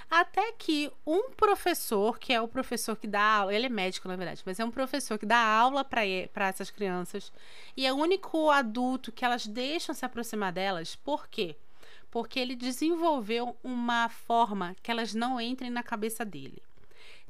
Até 0.10 0.52
que 0.54 0.92
um 1.06 1.32
professor, 1.32 2.20
que 2.20 2.32
é 2.32 2.39
o 2.39 2.48
professor 2.48 2.96
que 2.96 3.08
dá 3.08 3.22
aula, 3.22 3.54
ele 3.54 3.66
é 3.66 3.70
médico 3.70 4.08
na 4.08 4.16
verdade, 4.16 4.44
mas 4.46 4.60
é 4.60 4.66
um 4.66 4.72
professor 4.72 5.18
que 5.18 5.26
dá 5.26 5.38
aula 5.38 5.84
para 5.84 6.06
essas 6.48 6.70
crianças 6.70 7.32
e 7.76 7.86
é 7.86 7.92
o 7.92 7.98
único 7.98 8.50
adulto 8.50 9.12
que 9.12 9.26
elas 9.26 9.48
deixam 9.48 9.96
se 9.96 10.06
aproximar 10.06 10.52
delas. 10.52 10.96
Por 10.96 11.28
quê? 11.28 11.56
Porque 12.12 12.39
ele 12.39 12.56
desenvolveu 12.56 13.58
uma 13.63 14.08
forma 14.08 14.76
que 14.84 14.92
elas 14.92 15.16
não 15.16 15.42
entrem 15.42 15.72
na 15.72 15.82
cabeça 15.82 16.24
dele. 16.24 16.62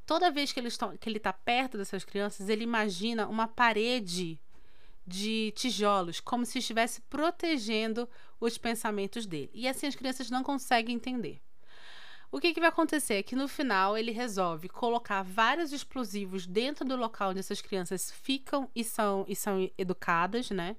Toda 0.06 0.30
vez 0.32 0.52
que 0.52 0.60
ele 0.60 0.68
está 0.68 1.32
perto 1.32 1.78
dessas 1.78 2.04
crianças, 2.04 2.50
ele 2.50 2.66
imagina 2.66 3.28
uma 3.28 3.48
parede 3.48 4.38
de 5.08 5.54
tijolos, 5.56 6.20
como 6.20 6.46
se 6.46 6.60
estivesse 6.60 7.00
protegendo 7.04 8.10
os 8.40 8.58
pensamentos 8.58 9.26
dele. 9.26 9.50
E 9.54 9.68
assim 9.68 9.88
as 9.88 9.96
crianças 9.96 10.30
não 10.30 10.44
conseguem 10.44 10.96
entender. 10.96 11.42
O 12.34 12.40
que, 12.40 12.52
que 12.52 12.60
vai 12.60 12.70
acontecer 12.70 13.14
é 13.14 13.22
que 13.22 13.36
no 13.36 13.48
final 13.48 13.96
ele 13.96 14.10
resolve 14.10 14.68
colocar 14.68 15.22
vários 15.22 15.72
explosivos 15.72 16.48
dentro 16.48 16.84
do 16.84 16.96
local 16.96 17.30
onde 17.30 17.38
essas 17.38 17.62
crianças 17.62 18.10
ficam 18.10 18.68
e 18.76 18.84
são, 18.84 19.24
e 19.28 19.36
são 19.36 19.70
educadas, 19.78 20.50
né? 20.50 20.76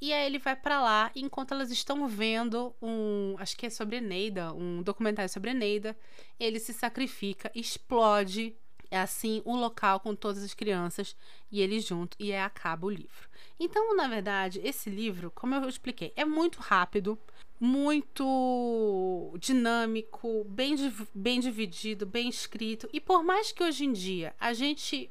E 0.00 0.14
aí 0.14 0.24
ele 0.24 0.38
vai 0.38 0.56
para 0.56 0.80
lá 0.80 1.10
enquanto 1.14 1.52
elas 1.52 1.70
estão 1.70 2.08
vendo 2.08 2.74
um, 2.80 3.36
acho 3.38 3.54
que 3.54 3.66
é 3.66 3.70
sobre 3.70 3.96
Eneida, 3.98 4.54
um 4.54 4.82
documentário 4.82 5.28
sobre 5.28 5.50
Eneida, 5.50 5.94
ele 6.40 6.58
se 6.58 6.72
sacrifica, 6.72 7.52
explode 7.54 8.56
é 8.90 8.98
assim 8.98 9.42
um 9.46 9.56
local 9.56 10.00
com 10.00 10.14
todas 10.14 10.42
as 10.42 10.52
crianças 10.52 11.16
e 11.50 11.60
ele 11.60 11.80
junto 11.80 12.16
e 12.18 12.32
aí 12.32 12.40
acaba 12.40 12.86
o 12.86 12.90
livro. 12.90 13.28
Então, 13.60 13.96
na 13.96 14.06
verdade, 14.06 14.60
esse 14.62 14.90
livro, 14.90 15.30
como 15.30 15.54
eu 15.54 15.68
expliquei, 15.68 16.12
é 16.14 16.24
muito 16.24 16.60
rápido 16.60 17.18
muito 17.64 19.32
dinâmico, 19.38 20.42
bem, 20.48 20.74
bem 21.14 21.38
dividido, 21.38 22.04
bem 22.04 22.28
escrito. 22.28 22.88
E 22.92 23.00
por 23.00 23.22
mais 23.22 23.52
que 23.52 23.62
hoje 23.62 23.84
em 23.84 23.92
dia 23.92 24.34
a 24.40 24.52
gente 24.52 25.08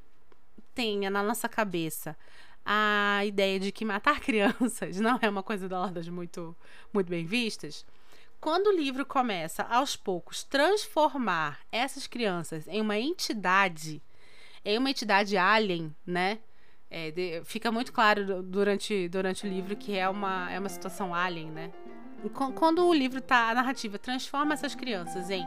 tenha 0.76 1.10
na 1.10 1.24
nossa 1.24 1.48
cabeça 1.48 2.14
a 2.66 3.22
ideia 3.26 3.58
de 3.58 3.72
que 3.72 3.86
matar 3.86 4.20
crianças 4.22 5.00
não 5.00 5.18
é 5.22 5.30
uma 5.30 5.42
coisa 5.42 5.70
das 5.70 6.10
muito, 6.10 6.54
muito 6.94 7.08
bem 7.08 7.26
vistas, 7.26 7.86
quando 8.42 8.68
o 8.68 8.76
livro 8.76 9.06
começa, 9.06 9.64
aos 9.64 9.96
poucos, 9.96 10.44
transformar 10.44 11.58
essas 11.72 12.06
crianças 12.06 12.68
em 12.68 12.82
uma 12.82 13.00
entidade, 13.00 14.02
em 14.66 14.78
uma 14.78 14.90
entidade 14.90 15.38
alien, 15.38 15.96
né? 16.06 16.40
É, 16.90 17.12
de, 17.12 17.42
fica 17.46 17.72
muito 17.72 17.94
claro 17.94 18.44
durante, 18.44 19.08
durante 19.08 19.48
o 19.48 19.50
livro 19.50 19.74
que 19.78 19.98
é 19.98 20.10
uma, 20.10 20.52
é 20.52 20.60
uma 20.60 20.68
situação 20.68 21.16
alien, 21.16 21.50
né? 21.50 21.72
Quando 22.56 22.86
o 22.88 22.94
livro 22.94 23.22
tá, 23.22 23.50
a 23.50 23.56
narrativa 23.56 23.98
transforma 23.98 24.54
essas 24.54 24.76
crianças 24.76 25.30
em 25.30 25.46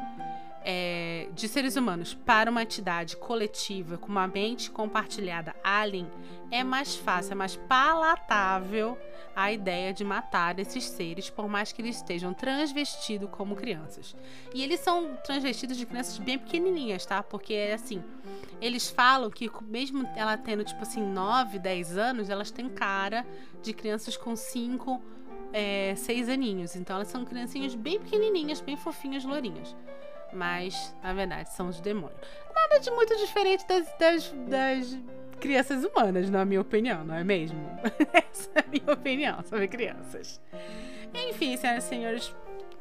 é, 0.64 1.28
de 1.34 1.46
seres 1.46 1.76
humanos 1.76 2.14
para 2.14 2.50
uma 2.50 2.62
entidade 2.62 3.18
coletiva 3.18 3.98
com 3.98 4.08
uma 4.08 4.26
mente 4.26 4.70
compartilhada 4.70 5.54
alien, 5.62 6.10
é 6.50 6.64
mais 6.64 6.96
fácil, 6.96 7.32
é 7.32 7.34
mais 7.34 7.54
palatável 7.54 8.96
a 9.36 9.52
ideia 9.52 9.92
de 9.92 10.04
matar 10.04 10.58
esses 10.58 10.84
seres, 10.84 11.28
por 11.28 11.48
mais 11.48 11.70
que 11.70 11.82
eles 11.82 11.96
estejam 11.96 12.32
transvestidos 12.32 13.28
como 13.30 13.54
crianças. 13.56 14.16
E 14.54 14.62
eles 14.62 14.80
são 14.80 15.16
transvestidos 15.24 15.76
de 15.76 15.84
crianças 15.84 16.16
bem 16.18 16.38
pequenininhas, 16.38 17.04
tá? 17.04 17.22
Porque 17.22 17.52
é 17.52 17.74
assim, 17.74 18.02
eles 18.60 18.88
falam 18.88 19.30
que 19.30 19.50
mesmo 19.62 20.08
ela 20.16 20.38
tendo 20.38 20.64
tipo 20.64 20.80
assim 20.82 21.02
9, 21.02 21.58
10 21.58 21.98
anos, 21.98 22.30
elas 22.30 22.50
têm 22.50 22.68
cara 22.68 23.26
de 23.62 23.72
crianças 23.74 24.16
com 24.16 24.34
5, 24.36 25.02
é, 25.54 25.94
6 25.96 26.28
aninhos. 26.28 26.76
Então 26.76 26.96
elas 26.96 27.08
são 27.08 27.24
criancinhas 27.24 27.74
bem 27.74 27.98
pequenininhas, 27.98 28.60
bem 28.60 28.76
fofinhas, 28.76 29.24
lourinhas 29.24 29.74
mas 30.34 30.94
na 31.02 31.12
verdade 31.14 31.50
são 31.50 31.68
os 31.68 31.80
demônios. 31.80 32.18
Nada 32.54 32.80
de 32.80 32.90
muito 32.90 33.16
diferente 33.16 33.64
das, 33.66 33.86
das, 33.98 34.34
das 34.48 34.98
crianças 35.40 35.84
humanas, 35.84 36.28
na 36.28 36.44
minha 36.44 36.60
opinião, 36.60 37.04
não 37.04 37.14
é 37.14 37.24
mesmo? 37.24 37.58
Essa 38.12 38.50
é 38.56 38.60
a 38.60 38.64
minha 38.66 38.92
opinião 38.92 39.42
sobre 39.44 39.68
crianças. 39.68 40.40
Enfim, 41.28 41.56
senhoras 41.56 41.84
e 41.84 41.88
senhores, 41.88 42.34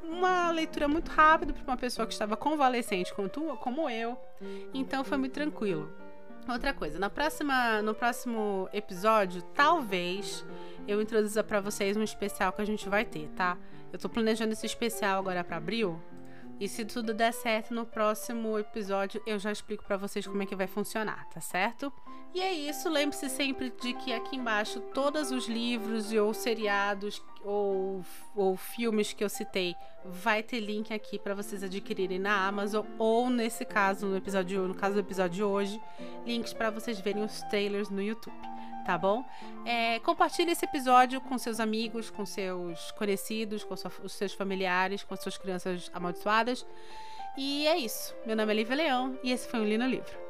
uma 0.04 0.50
leitura 0.52 0.88
muito 0.88 1.10
rápida 1.12 1.54
para 1.54 1.64
uma 1.64 1.78
pessoa 1.78 2.08
que 2.08 2.14
estava 2.14 2.36
convalescente 2.36 3.14
como 3.14 3.90
eu, 3.90 4.18
então 4.74 5.04
foi 5.04 5.18
muito 5.18 5.34
tranquilo. 5.34 5.92
Outra 6.50 6.74
coisa, 6.74 7.00
na 7.00 7.10
próxima, 7.10 7.82
no 7.82 7.94
próximo 7.94 8.68
episódio, 8.74 9.42
talvez 9.54 10.44
eu 10.88 11.02
introduza 11.02 11.44
para 11.44 11.60
vocês 11.60 11.98
um 11.98 12.04
especial 12.04 12.52
que 12.54 12.62
a 12.62 12.66
gente 12.66 12.88
vai 12.90 13.06
ter, 13.06 13.30
tá? 13.30 13.58
Eu 13.92 14.00
tô 14.00 14.10
planejando 14.10 14.54
esse 14.54 14.66
especial 14.66 15.20
agora 15.20 15.44
para 15.44 15.58
abril, 15.58 16.00
e 16.60 16.68
se 16.68 16.86
tudo 16.86 17.14
der 17.14 17.34
certo, 17.34 17.74
no 17.74 17.86
próximo 17.86 18.58
episódio 18.58 19.22
eu 19.26 19.38
já 19.40 19.52
explico 19.52 19.84
para 19.84 19.98
vocês 19.98 20.26
como 20.26 20.42
é 20.44 20.46
que 20.46 20.56
vai 20.56 20.68
funcionar, 20.68 21.28
tá 21.30 21.42
certo? 21.42 21.92
E 22.34 22.40
é 22.40 22.54
isso, 22.54 22.90
lembre-se 22.90 23.30
sempre 23.30 23.72
de 23.82 23.94
que 23.94 24.14
aqui 24.14 24.38
embaixo 24.38 24.80
todos 24.94 25.32
os 25.32 25.48
livros 25.48 26.12
ou 26.14 26.34
seriados 26.34 27.22
ou, 27.44 28.04
ou 28.36 28.56
filmes 28.56 29.14
que 29.14 29.24
eu 29.24 29.30
citei 29.30 29.76
vai 30.06 30.42
ter 30.42 30.60
link 30.60 30.94
aqui 30.94 31.20
para 31.20 31.36
vocês 31.36 31.64
adquirirem 31.64 32.18
na 32.18 32.48
Amazon 32.48 32.86
ou 32.98 33.30
nesse 33.30 33.66
caso 33.66 34.08
no 34.08 34.16
episódio 34.16 34.68
no 34.68 34.74
caso 34.74 34.94
do 34.94 35.02
episódio 35.02 35.36
de 35.36 35.44
hoje, 35.44 35.82
links 36.26 36.54
para 36.54 36.70
vocês 36.70 37.00
verem 37.00 37.24
os 37.24 37.42
trailers 37.44 37.90
no 37.90 38.02
YouTube 38.02 38.34
tá 38.84 38.98
bom? 38.98 39.24
É, 39.66 40.00
compartilhe 40.00 40.52
esse 40.52 40.66
episódio 40.66 41.22
com 41.22 41.38
seus 41.38 41.60
amigos, 41.60 42.10
com 42.10 42.26
seus 42.26 42.92
conhecidos, 42.92 43.64
com 43.64 43.74
os 44.04 44.12
seus 44.12 44.34
familiares, 44.34 45.04
com 45.04 45.16
suas 45.16 45.38
crianças 45.38 45.90
amaldiçoadas. 45.94 46.66
E 47.38 47.66
é 47.68 47.78
isso. 47.78 48.16
Meu 48.26 48.36
nome 48.36 48.52
é 48.52 48.56
Lívia 48.56 48.76
Leão 48.76 49.18
e 49.24 49.32
esse 49.32 49.48
foi 49.48 49.60
o 49.60 49.64
Lino 49.64 49.88
Livro. 49.88 50.24